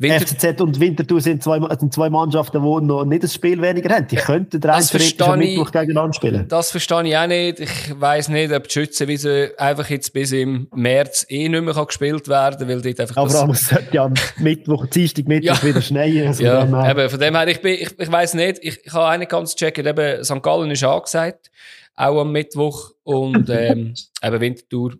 [0.00, 3.92] Winter FCZ und Winterthur sind zwei, sind zwei Mannschaften, die noch nicht das Spiel weniger
[3.92, 4.06] haben.
[4.06, 6.46] Die könnten rein theoretisch am Mittwoch gegeneinander spielen.
[6.46, 7.58] Das verstehe ich auch nicht.
[7.58, 12.28] Ich weiss nicht, ob die Schützenwiese einfach jetzt bis im März eh nicht mehr gespielt
[12.28, 13.60] werden kann, weil dort einfach Aber das...
[13.60, 16.28] es sollte ja Mittwoch, Dienstag, Mittwoch wieder schneien.
[16.28, 18.92] Also ja, dem eben, von dem her, ich, bin, ich, ich weiss nicht, ich, ich
[18.92, 20.42] habe auch nicht ganz gecheckt, eben St.
[20.44, 21.50] Gallen ist angesagt,
[21.96, 24.94] auch am Mittwoch und ähm, eben Winterthur,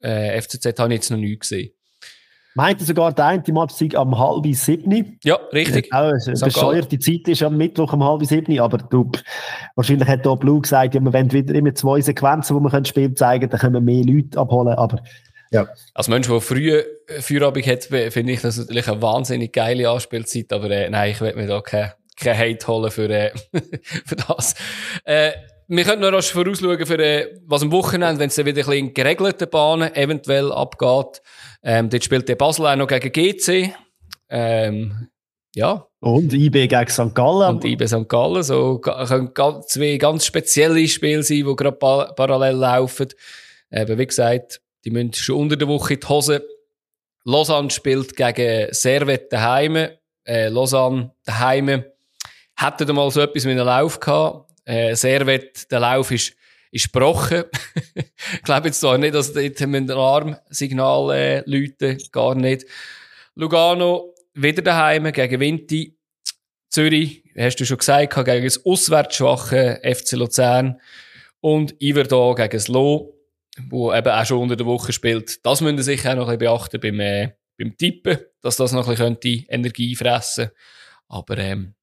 [0.00, 1.72] äh, FCZ habe ich jetzt noch nie gesehen
[2.54, 5.18] meinte sogar, der eine Match sei am halb sieben.
[5.24, 5.88] Ja, richtig.
[5.92, 9.10] Ja, eine bescheuerte Zeit ist am Mittwoch um halb sieben, aber du,
[9.74, 12.84] wahrscheinlich hat da Blue gesagt, ja, wir wollen wieder immer zwei Sequenzen, wo wir können
[12.84, 15.02] Spiel zeigen dann können wir mehr Leute abholen, aber
[15.50, 15.68] ja.
[15.92, 16.84] Als Mensch, der früh äh,
[17.20, 21.34] Feierabend hat, finde ich das natürlich eine wahnsinnig geile Anspielzeit, aber äh, nein, ich will
[21.34, 23.32] mir da keinen kein Hate holen für, äh,
[23.82, 24.54] für das.
[25.04, 25.32] Äh,
[25.76, 28.88] wir können noch vorausschauen, für, äh, was am Wochenende, wenn es dann wieder ein bisschen
[28.88, 31.22] in geregelten Bahnen eventuell abgeht.
[31.62, 33.74] Ähm, dort spielt der Basel auch noch gegen GC.
[34.28, 35.08] Ähm,
[35.54, 35.86] ja.
[36.00, 37.14] Und IB gegen St.
[37.14, 37.56] Gallen.
[37.56, 38.06] Und IB St.
[38.06, 38.42] Gallen.
[38.42, 39.32] So können
[39.66, 43.08] zwei ganz spezielle Spiele sein, die gerade pa parallel laufen.
[43.70, 46.44] Eben, wie gesagt, die müssen schon unter der Woche in die Hose.
[47.24, 49.88] Lausanne spielt gegen Servet daheim.
[50.24, 51.84] Äh, Lausanne daheim.
[52.56, 54.51] Hätten mal so etwas mit einem Lauf gehabt.
[54.64, 56.34] Äh, Servet, der Lauf ist
[56.72, 57.44] ist gebrochen.
[57.94, 62.66] ich glaube jetzt zwar nicht, dass dort dem Alarmsignal äh, läuten, gar nicht.
[63.34, 65.98] Lugano wieder daheim gegen Vinti.
[66.70, 70.80] Zürich, hast du schon gesagt, gegen das auswärtsschwache FC Luzern.
[71.40, 73.14] Und Iverdo gegen das Lo,
[73.68, 75.44] wo eben auch schon unter der Woche spielt.
[75.44, 78.72] Das müssen Sie sicher auch noch ein bisschen beachten beim, äh, beim Tippen, dass das
[78.72, 80.56] noch ein bisschen Energie fressen könnte.
[81.08, 81.74] Aber ähm,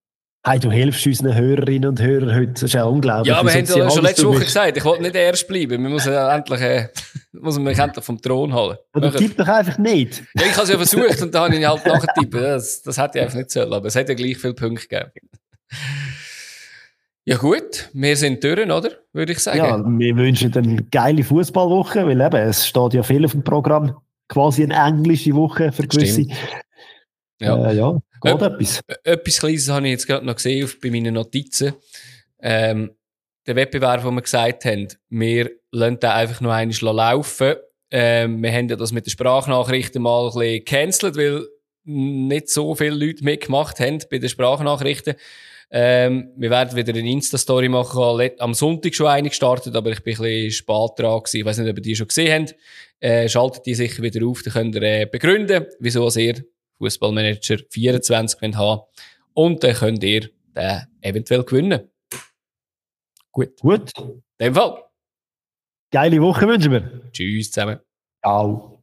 [0.46, 2.54] Hey, du hilfst unseren Hörerinnen und Hörern heute.
[2.54, 3.28] Das ist ja unglaublich.
[3.28, 5.84] Ja, wir haben ja schon letzte Woche gesagt, ich wollte nicht erst bleiben.
[5.84, 6.88] Wir müssen endlich, äh,
[7.34, 8.78] muss mich endlich vom Thron holen.
[8.94, 10.24] Aber tipp doch einfach nicht.
[10.36, 12.42] Ja, ich habe es ja versucht und dann habe ich halt nachgetippen.
[12.42, 15.12] Das, das hätte ich einfach nicht sollen, aber es hat ja gleich viele Punkte gegeben.
[17.26, 18.92] Ja gut, wir sind durch, oder?
[19.12, 19.58] Würde ich sagen.
[19.58, 23.98] Ja, wir wünschen eine geile Fußballwoche, weil eben, es steht ja viel auf dem Programm.
[24.30, 26.24] Quasi eine englische Woche für gewisse.
[26.24, 26.34] Stimmt.
[27.42, 27.70] Ja.
[27.70, 28.00] Äh, ja.
[28.22, 28.82] Geht etwas?
[29.04, 31.74] Etwas Kleines habe ich jetzt gerade noch gesehen auf, bei meinen Notizen.
[32.42, 32.92] Ähm,
[33.48, 37.56] der Wettbewerb, wo wir gesagt haben, wir lassen den einfach nur einmal laufen.
[37.92, 41.48] Ähm, wir haben ja das mit den Sprachnachrichten mal ein bisschen gecancelt, weil
[41.84, 45.16] nicht so viele Leute mitgemacht haben bei den Sprachnachrichten.
[45.72, 48.32] Ähm, wir werden wieder eine Insta-Story machen.
[48.40, 51.38] Am Sonntag schon eine gestartet, aber ich bin ein bisschen spät dran gewesen.
[51.38, 52.56] Ich weiß nicht, ob ihr die schon gesehen habt.
[53.00, 56.44] Äh, schaltet die sicher wieder auf, dann könnt ihr äh, begründen, wieso ihr
[56.80, 58.82] Fußballmanager 24 haben
[59.34, 61.90] und dann könnt ihr den eventuell gewinnen.
[63.32, 63.60] Gut.
[63.60, 63.92] Gut.
[63.98, 64.84] In dem Fall.
[65.92, 67.12] Geile Woche wünschen wir.
[67.12, 67.80] Tschüss zusammen.
[68.24, 68.79] Ciao.